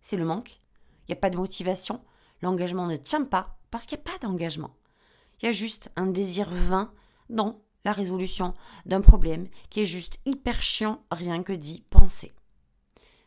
c'est 0.00 0.16
le 0.16 0.24
manque. 0.24 0.60
Il 1.06 1.12
n'y 1.12 1.18
a 1.18 1.20
pas 1.20 1.30
de 1.30 1.36
motivation. 1.36 2.00
L'engagement 2.42 2.86
ne 2.86 2.96
tient 2.96 3.24
pas 3.24 3.56
parce 3.70 3.86
qu'il 3.86 3.96
n'y 3.98 4.02
a 4.02 4.12
pas 4.12 4.26
d'engagement. 4.26 4.74
Il 5.40 5.46
y 5.46 5.48
a 5.48 5.52
juste 5.52 5.90
un 5.96 6.06
désir 6.06 6.50
vain 6.50 6.92
dans 7.28 7.60
la 7.84 7.92
résolution 7.92 8.54
d'un 8.84 9.00
problème 9.00 9.48
qui 9.70 9.80
est 9.80 9.86
juste 9.86 10.18
hyper 10.24 10.60
chiant 10.60 11.04
rien 11.10 11.42
que 11.42 11.52
d'y 11.52 11.82
penser. 11.82 12.32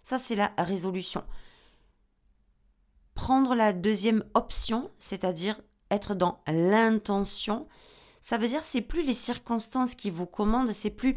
Ça, 0.04 0.20
c'est 0.20 0.36
la 0.36 0.52
résolution. 0.58 1.24
Prendre 3.14 3.56
la 3.56 3.74
deuxième 3.74 4.24
option, 4.34 4.92
c'est-à-dire 4.98 5.62
être 5.92 6.16
dans 6.16 6.42
l'intention, 6.48 7.68
ça 8.22 8.38
veut 8.38 8.48
dire 8.48 8.64
c'est 8.64 8.82
plus 8.82 9.04
les 9.04 9.14
circonstances 9.14 9.96
qui 9.96 10.10
vous 10.10 10.26
commandent, 10.26 10.72
c'est 10.72 10.90
plus 10.90 11.16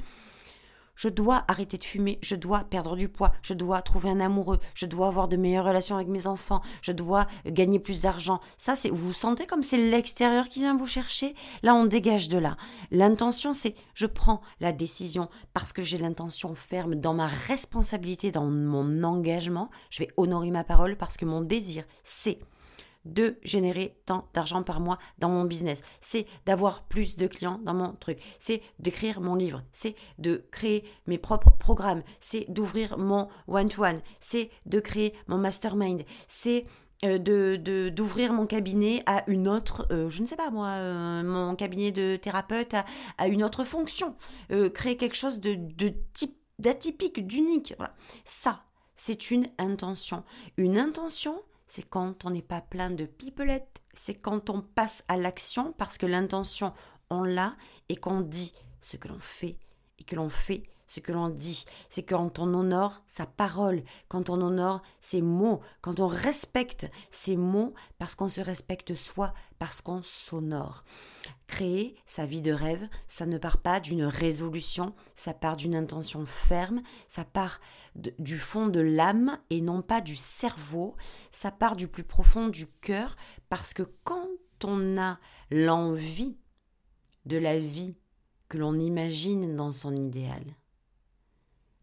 je 1.02 1.08
dois 1.08 1.44
arrêter 1.48 1.78
de 1.78 1.82
fumer, 1.84 2.20
je 2.22 2.36
dois 2.36 2.60
perdre 2.60 2.94
du 2.94 3.08
poids, 3.08 3.32
je 3.42 3.54
dois 3.54 3.82
trouver 3.82 4.08
un 4.08 4.20
amoureux, 4.20 4.60
je 4.72 4.86
dois 4.86 5.08
avoir 5.08 5.26
de 5.26 5.36
meilleures 5.36 5.64
relations 5.64 5.96
avec 5.96 6.06
mes 6.06 6.28
enfants, 6.28 6.62
je 6.80 6.92
dois 6.92 7.26
gagner 7.44 7.80
plus 7.80 8.02
d'argent. 8.02 8.38
Ça, 8.56 8.76
c'est, 8.76 8.88
vous 8.88 9.12
sentez 9.12 9.44
comme 9.44 9.64
c'est 9.64 9.78
l'extérieur 9.90 10.48
qui 10.48 10.60
vient 10.60 10.76
vous 10.76 10.86
chercher? 10.86 11.34
Là, 11.64 11.74
on 11.74 11.86
dégage 11.86 12.28
de 12.28 12.38
là. 12.38 12.56
L'intention, 12.92 13.52
c'est 13.52 13.74
je 13.94 14.06
prends 14.06 14.42
la 14.60 14.70
décision 14.70 15.28
parce 15.54 15.72
que 15.72 15.82
j'ai 15.82 15.98
l'intention 15.98 16.54
ferme 16.54 16.94
dans 16.94 17.14
ma 17.14 17.26
responsabilité, 17.26 18.30
dans 18.30 18.46
mon 18.46 19.02
engagement. 19.02 19.70
Je 19.90 20.04
vais 20.04 20.08
honorer 20.16 20.52
ma 20.52 20.62
parole 20.62 20.96
parce 20.96 21.16
que 21.16 21.24
mon 21.24 21.40
désir, 21.40 21.82
c'est 22.04 22.38
de 23.04 23.36
générer 23.42 23.96
tant 24.06 24.28
d'argent 24.34 24.62
par 24.62 24.80
mois 24.80 24.98
dans 25.18 25.28
mon 25.28 25.44
business. 25.44 25.82
C'est 26.00 26.26
d'avoir 26.46 26.82
plus 26.84 27.16
de 27.16 27.26
clients 27.26 27.60
dans 27.64 27.74
mon 27.74 27.92
truc. 27.92 28.18
C'est 28.38 28.62
d'écrire 28.78 29.20
mon 29.20 29.34
livre. 29.34 29.62
C'est 29.72 29.94
de 30.18 30.46
créer 30.50 30.84
mes 31.06 31.18
propres 31.18 31.50
programmes. 31.50 32.02
C'est 32.20 32.46
d'ouvrir 32.48 32.98
mon 32.98 33.28
one-to-one. 33.48 34.00
C'est 34.20 34.50
de 34.66 34.80
créer 34.80 35.14
mon 35.26 35.38
mastermind. 35.38 36.04
C'est 36.28 36.66
euh, 37.04 37.18
de 37.18 37.88
d'ouvrir 37.88 38.32
mon 38.32 38.46
cabinet 38.46 39.02
à 39.06 39.24
une 39.26 39.48
autre, 39.48 39.88
euh, 39.90 40.08
je 40.08 40.22
ne 40.22 40.26
sais 40.26 40.36
pas 40.36 40.50
moi, 40.50 40.68
euh, 40.68 41.24
mon 41.24 41.56
cabinet 41.56 41.90
de 41.90 42.14
thérapeute 42.14 42.74
à, 43.18 43.26
une 43.26 43.42
autre 43.42 43.64
fonction, 43.64 44.14
créer 44.74 44.96
quelque 44.96 45.16
chose 45.16 45.40
de, 45.40 45.54
de 45.54 45.92
type 46.12 46.36
d'atypique, 46.60 47.26
d'unique. 47.26 47.74
Ça, 48.24 48.62
c'est 48.94 49.32
une 49.32 49.48
intention. 49.58 50.22
Une 50.56 50.78
intention, 50.78 51.42
c'est 51.74 51.88
quand 51.88 52.26
on 52.26 52.30
n'est 52.30 52.42
pas 52.42 52.60
plein 52.60 52.90
de 52.90 53.06
pipelettes, 53.06 53.82
c'est 53.94 54.16
quand 54.16 54.50
on 54.50 54.60
passe 54.60 55.04
à 55.08 55.16
l'action 55.16 55.72
parce 55.72 55.96
que 55.96 56.04
l'intention, 56.04 56.74
on 57.08 57.24
l'a 57.24 57.56
et 57.88 57.96
qu'on 57.96 58.20
dit 58.20 58.52
ce 58.82 58.98
que 58.98 59.08
l'on 59.08 59.20
fait 59.20 59.56
et 59.98 60.04
que 60.04 60.14
l'on 60.14 60.28
fait 60.28 60.64
ce 60.92 61.00
que 61.00 61.12
l'on 61.12 61.30
dit. 61.30 61.64
C'est 61.88 62.02
quand 62.02 62.38
on 62.38 62.52
honore 62.52 63.02
sa 63.06 63.24
parole, 63.24 63.82
quand 64.08 64.28
on 64.28 64.42
honore 64.42 64.82
ses 65.00 65.22
mots, 65.22 65.60
quand 65.80 66.00
on 66.00 66.06
respecte 66.06 66.90
ses 67.10 67.36
mots 67.36 67.72
parce 67.98 68.14
qu'on 68.14 68.28
se 68.28 68.42
respecte 68.42 68.94
soi, 68.94 69.32
parce 69.58 69.80
qu'on 69.80 70.02
s'honore. 70.02 70.84
Créer 71.46 71.96
sa 72.04 72.26
vie 72.26 72.42
de 72.42 72.52
rêve, 72.52 72.86
ça 73.06 73.24
ne 73.24 73.38
part 73.38 73.58
pas 73.58 73.80
d'une 73.80 74.04
résolution, 74.04 74.94
ça 75.16 75.32
part 75.32 75.56
d'une 75.56 75.74
intention 75.74 76.26
ferme, 76.26 76.82
ça 77.08 77.24
part 77.24 77.60
du 77.94 78.38
fond 78.38 78.66
de 78.66 78.80
l'âme 78.80 79.38
et 79.48 79.62
non 79.62 79.80
pas 79.80 80.02
du 80.02 80.16
cerveau, 80.16 80.94
ça 81.30 81.50
part 81.50 81.76
du 81.76 81.88
plus 81.88 82.04
profond 82.04 82.48
du 82.48 82.66
cœur, 82.66 83.16
parce 83.48 83.72
que 83.72 83.84
quand 84.04 84.28
on 84.62 84.98
a 84.98 85.18
l'envie 85.50 86.36
de 87.24 87.38
la 87.38 87.58
vie 87.58 87.96
que 88.48 88.58
l'on 88.58 88.78
imagine 88.78 89.56
dans 89.56 89.72
son 89.72 89.96
idéal, 89.96 90.44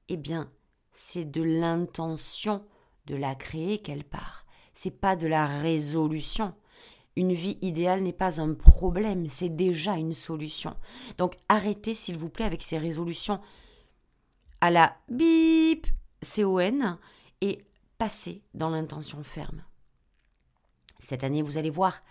eh 0.09 0.17
bien, 0.17 0.51
c'est 0.91 1.25
de 1.25 1.41
l'intention 1.41 2.65
de 3.05 3.15
la 3.15 3.35
créer 3.35 3.79
qu'elle 3.79 4.03
part. 4.03 4.45
C'est 4.73 4.99
pas 4.99 5.15
de 5.15 5.27
la 5.27 5.45
résolution. 5.45 6.53
Une 7.15 7.33
vie 7.33 7.57
idéale 7.61 8.01
n'est 8.01 8.13
pas 8.13 8.41
un 8.41 8.53
problème, 8.53 9.27
c'est 9.29 9.49
déjà 9.49 9.95
une 9.95 10.13
solution. 10.13 10.75
Donc 11.17 11.35
arrêtez 11.49 11.95
s'il 11.95 12.17
vous 12.17 12.29
plaît 12.29 12.45
avec 12.45 12.63
ces 12.63 12.77
résolutions 12.77 13.39
à 14.61 14.71
la 14.71 14.97
bip 15.09 15.87
CON 16.21 16.97
et 17.41 17.65
passez 17.97 18.41
dans 18.53 18.69
l'intention 18.69 19.23
ferme. 19.23 19.63
Cette 20.99 21.23
année, 21.23 21.41
vous 21.41 21.57
allez 21.57 21.69
voir, 21.69 22.01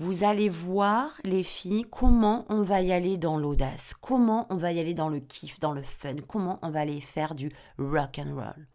vous 0.00 0.24
allez 0.24 0.48
voir 0.48 1.10
les 1.24 1.44
filles 1.44 1.86
comment 1.90 2.44
on 2.48 2.62
va 2.62 2.82
y 2.82 2.92
aller 2.92 3.16
dans 3.16 3.38
l'audace, 3.38 3.94
comment 4.00 4.46
on 4.50 4.56
va 4.56 4.72
y 4.72 4.80
aller 4.80 4.94
dans 4.94 5.08
le 5.08 5.20
kiff, 5.20 5.60
dans 5.60 5.72
le 5.72 5.82
fun, 5.82 6.16
comment 6.28 6.58
on 6.62 6.70
va 6.70 6.80
aller 6.80 7.00
faire 7.00 7.34
du 7.34 7.52
rock 7.78 8.18
and 8.18 8.34
roll, 8.34 8.66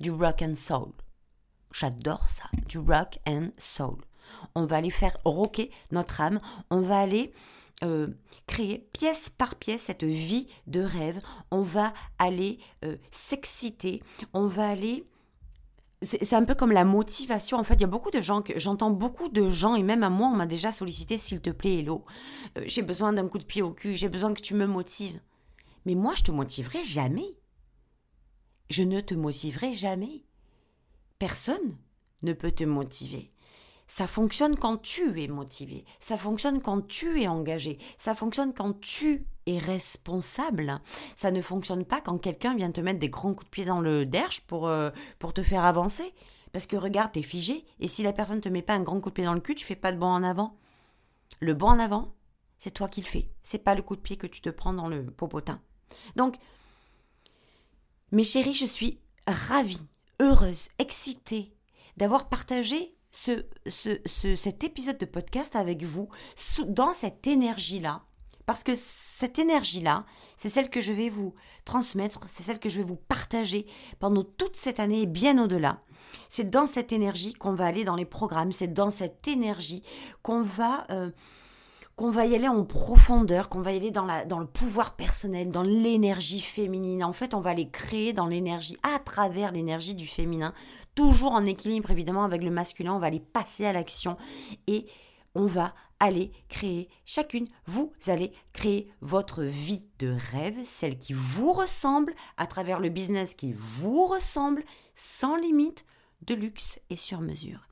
du 0.00 0.10
rock 0.10 0.42
and 0.42 0.54
soul. 0.54 0.92
J'adore 1.72 2.28
ça, 2.28 2.44
du 2.68 2.78
rock 2.78 3.18
and 3.26 3.48
soul. 3.56 3.96
On 4.54 4.66
va 4.66 4.76
aller 4.76 4.90
faire 4.90 5.16
rocker 5.24 5.70
notre 5.90 6.20
âme, 6.20 6.40
on 6.70 6.80
va 6.80 6.98
aller 7.00 7.32
euh, 7.84 8.08
créer 8.46 8.88
pièce 8.92 9.30
par 9.30 9.54
pièce 9.56 9.82
cette 9.82 10.04
vie 10.04 10.48
de 10.66 10.80
rêve. 10.80 11.20
On 11.50 11.62
va 11.62 11.92
aller 12.18 12.58
euh, 12.84 12.96
s'exciter, 13.10 14.02
on 14.32 14.46
va 14.46 14.68
aller 14.68 15.06
c'est 16.06 16.34
un 16.34 16.44
peu 16.44 16.54
comme 16.54 16.72
la 16.72 16.84
motivation. 16.84 17.58
En 17.58 17.64
fait, 17.64 17.74
il 17.74 17.80
y 17.82 17.84
a 17.84 17.88
beaucoup 17.88 18.10
de 18.10 18.20
gens 18.20 18.42
que 18.42 18.58
j'entends 18.58 18.90
beaucoup 18.90 19.28
de 19.28 19.50
gens 19.50 19.74
et 19.74 19.82
même 19.82 20.02
à 20.02 20.10
moi, 20.10 20.28
on 20.28 20.36
m'a 20.36 20.46
déjà 20.46 20.72
sollicité, 20.72 21.18
s'il 21.18 21.40
te 21.40 21.50
plaît, 21.50 21.78
Hello, 21.78 22.04
euh, 22.56 22.62
j'ai 22.66 22.82
besoin 22.82 23.12
d'un 23.12 23.28
coup 23.28 23.38
de 23.38 23.44
pied 23.44 23.62
au 23.62 23.72
cul, 23.72 23.94
j'ai 23.94 24.08
besoin 24.08 24.32
que 24.32 24.40
tu 24.40 24.54
me 24.54 24.66
motives. 24.66 25.20
Mais 25.84 25.94
moi, 25.94 26.14
je 26.14 26.24
te 26.24 26.30
motiverai 26.30 26.84
jamais. 26.84 27.36
Je 28.70 28.82
ne 28.82 29.00
te 29.00 29.14
motiverai 29.14 29.72
jamais. 29.72 30.24
Personne 31.18 31.76
ne 32.22 32.32
peut 32.32 32.52
te 32.52 32.64
motiver. 32.64 33.30
Ça 33.86 34.06
fonctionne 34.06 34.56
quand 34.56 34.78
tu 34.78 35.22
es 35.22 35.28
motivé, 35.28 35.84
ça 36.00 36.16
fonctionne 36.16 36.60
quand 36.60 36.86
tu 36.86 37.22
es 37.22 37.28
engagé, 37.28 37.78
ça 37.98 38.16
fonctionne 38.16 38.52
quand 38.52 38.80
tu 38.80 39.26
es 39.46 39.58
responsable. 39.58 40.80
Ça 41.14 41.30
ne 41.30 41.40
fonctionne 41.40 41.84
pas 41.84 42.00
quand 42.00 42.18
quelqu'un 42.18 42.56
vient 42.56 42.72
te 42.72 42.80
mettre 42.80 42.98
des 42.98 43.08
grands 43.08 43.32
coups 43.32 43.46
de 43.46 43.50
pied 43.50 43.64
dans 43.64 43.80
le 43.80 44.04
derche 44.04 44.40
pour, 44.40 44.66
euh, 44.66 44.90
pour 45.18 45.32
te 45.32 45.42
faire 45.42 45.64
avancer. 45.64 46.12
Parce 46.52 46.66
que 46.66 46.76
regarde, 46.76 47.12
t'es 47.12 47.22
figé, 47.22 47.64
et 47.80 47.86
si 47.86 48.02
la 48.02 48.12
personne 48.12 48.40
te 48.40 48.48
met 48.48 48.62
pas 48.62 48.74
un 48.74 48.82
grand 48.82 49.00
coup 49.00 49.10
de 49.10 49.14
pied 49.14 49.24
dans 49.24 49.34
le 49.34 49.40
cul, 49.40 49.54
tu 49.54 49.64
fais 49.64 49.76
pas 49.76 49.92
de 49.92 49.98
bond 49.98 50.06
en 50.06 50.22
avant. 50.22 50.58
Le 51.40 51.54
bond 51.54 51.68
en 51.68 51.78
avant, 51.78 52.14
c'est 52.58 52.70
toi 52.70 52.88
qui 52.88 53.02
le 53.02 53.06
fais. 53.06 53.30
C'est 53.42 53.58
pas 53.58 53.74
le 53.74 53.82
coup 53.82 53.94
de 53.94 54.00
pied 54.00 54.16
que 54.16 54.26
tu 54.26 54.40
te 54.40 54.48
prends 54.48 54.72
dans 54.72 54.88
le 54.88 55.04
popotin. 55.04 55.60
Donc, 56.16 56.36
mes 58.10 58.24
chéris, 58.24 58.54
je 58.54 58.64
suis 58.64 59.00
ravie, 59.26 59.86
heureuse, 60.20 60.68
excitée 60.78 61.52
d'avoir 61.96 62.28
partagé 62.28 62.95
ce, 63.16 64.36
cet 64.36 64.62
épisode 64.62 64.98
de 64.98 65.06
podcast 65.06 65.56
avec 65.56 65.82
vous 65.84 66.08
dans 66.66 66.92
cette 66.92 67.26
énergie-là. 67.26 68.02
Parce 68.44 68.62
que 68.62 68.74
cette 68.76 69.40
énergie-là, 69.40 70.04
c'est 70.36 70.50
celle 70.50 70.70
que 70.70 70.80
je 70.80 70.92
vais 70.92 71.08
vous 71.08 71.34
transmettre, 71.64 72.20
c'est 72.28 72.44
celle 72.44 72.60
que 72.60 72.68
je 72.68 72.76
vais 72.76 72.84
vous 72.84 72.96
partager 72.96 73.66
pendant 73.98 74.22
toute 74.22 74.54
cette 74.54 74.78
année 74.78 75.02
et 75.02 75.06
bien 75.06 75.42
au-delà. 75.42 75.80
C'est 76.28 76.48
dans 76.48 76.68
cette 76.68 76.92
énergie 76.92 77.32
qu'on 77.32 77.54
va 77.54 77.66
aller 77.66 77.82
dans 77.82 77.96
les 77.96 78.04
programmes, 78.04 78.52
c'est 78.52 78.72
dans 78.72 78.90
cette 78.90 79.26
énergie 79.26 79.82
qu'on 80.22 80.42
va, 80.42 80.86
euh, 80.90 81.10
qu'on 81.96 82.10
va 82.10 82.26
y 82.26 82.34
aller 82.34 82.48
en 82.48 82.64
profondeur, 82.64 83.48
qu'on 83.48 83.62
va 83.62 83.72
y 83.72 83.76
aller 83.78 83.90
dans, 83.90 84.04
le 84.04 84.46
pouvoir 84.46 84.96
personnel, 84.96 85.50
dans 85.50 85.62
l'énergie 85.62 86.42
féminine. 86.42 87.02
En 87.02 87.14
fait, 87.14 87.32
on 87.32 87.40
va 87.40 87.50
aller 87.50 87.70
créer 87.70 88.12
dans 88.12 88.26
l'énergie, 88.26 88.76
à 88.82 88.98
travers 88.98 89.50
l'énergie 89.50 89.94
du 89.94 90.06
féminin, 90.06 90.52
toujours 90.94 91.32
en 91.32 91.46
équilibre 91.46 91.90
évidemment 91.90 92.24
avec 92.24 92.42
le 92.42 92.50
masculin, 92.50 92.92
on 92.92 92.98
va 92.98 93.06
aller 93.06 93.20
passer 93.20 93.64
à 93.64 93.72
l'action 93.72 94.18
et 94.66 94.86
on 95.34 95.46
va 95.46 95.74
aller 95.98 96.32
créer 96.50 96.90
chacune, 97.06 97.48
vous 97.66 97.92
allez 98.06 98.32
créer 98.52 98.90
votre 99.00 99.42
vie 99.42 99.86
de 99.98 100.14
rêve, 100.32 100.58
celle 100.64 100.98
qui 100.98 101.14
vous 101.14 101.52
ressemble, 101.52 102.14
à 102.36 102.46
travers 102.46 102.78
le 102.78 102.90
business 102.90 103.32
qui 103.32 103.54
vous 103.54 104.06
ressemble, 104.06 104.62
sans 104.94 105.36
limite, 105.36 105.86
de 106.22 106.34
luxe 106.34 106.78
et 106.90 106.96
sur 106.96 107.20
mesure. 107.20 107.66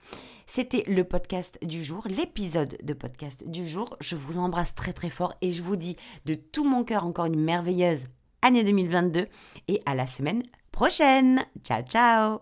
C'était 0.47 0.85
le 0.87 1.05
podcast 1.05 1.59
du 1.63 1.83
jour, 1.83 2.07
l'épisode 2.07 2.77
de 2.83 2.93
podcast 2.93 3.49
du 3.49 3.67
jour. 3.67 3.97
Je 4.01 4.17
vous 4.17 4.39
embrasse 4.39 4.75
très 4.75 4.93
très 4.93 5.11
fort 5.11 5.35
et 5.41 5.53
je 5.53 5.63
vous 5.63 5.77
dis 5.77 5.97
de 6.27 6.35
tout 6.35 6.65
mon 6.65 6.85
cœur 6.85 7.05
encore 7.05 7.27
une 7.27 7.41
merveilleuse 7.41 8.05
année 8.43 8.65
2022 8.65 9.27
et 9.69 9.83
à 9.87 9.95
la 9.95 10.07
semaine 10.07 10.43
prochaine. 10.71 11.45
Ciao 11.65 11.83
ciao 11.83 12.41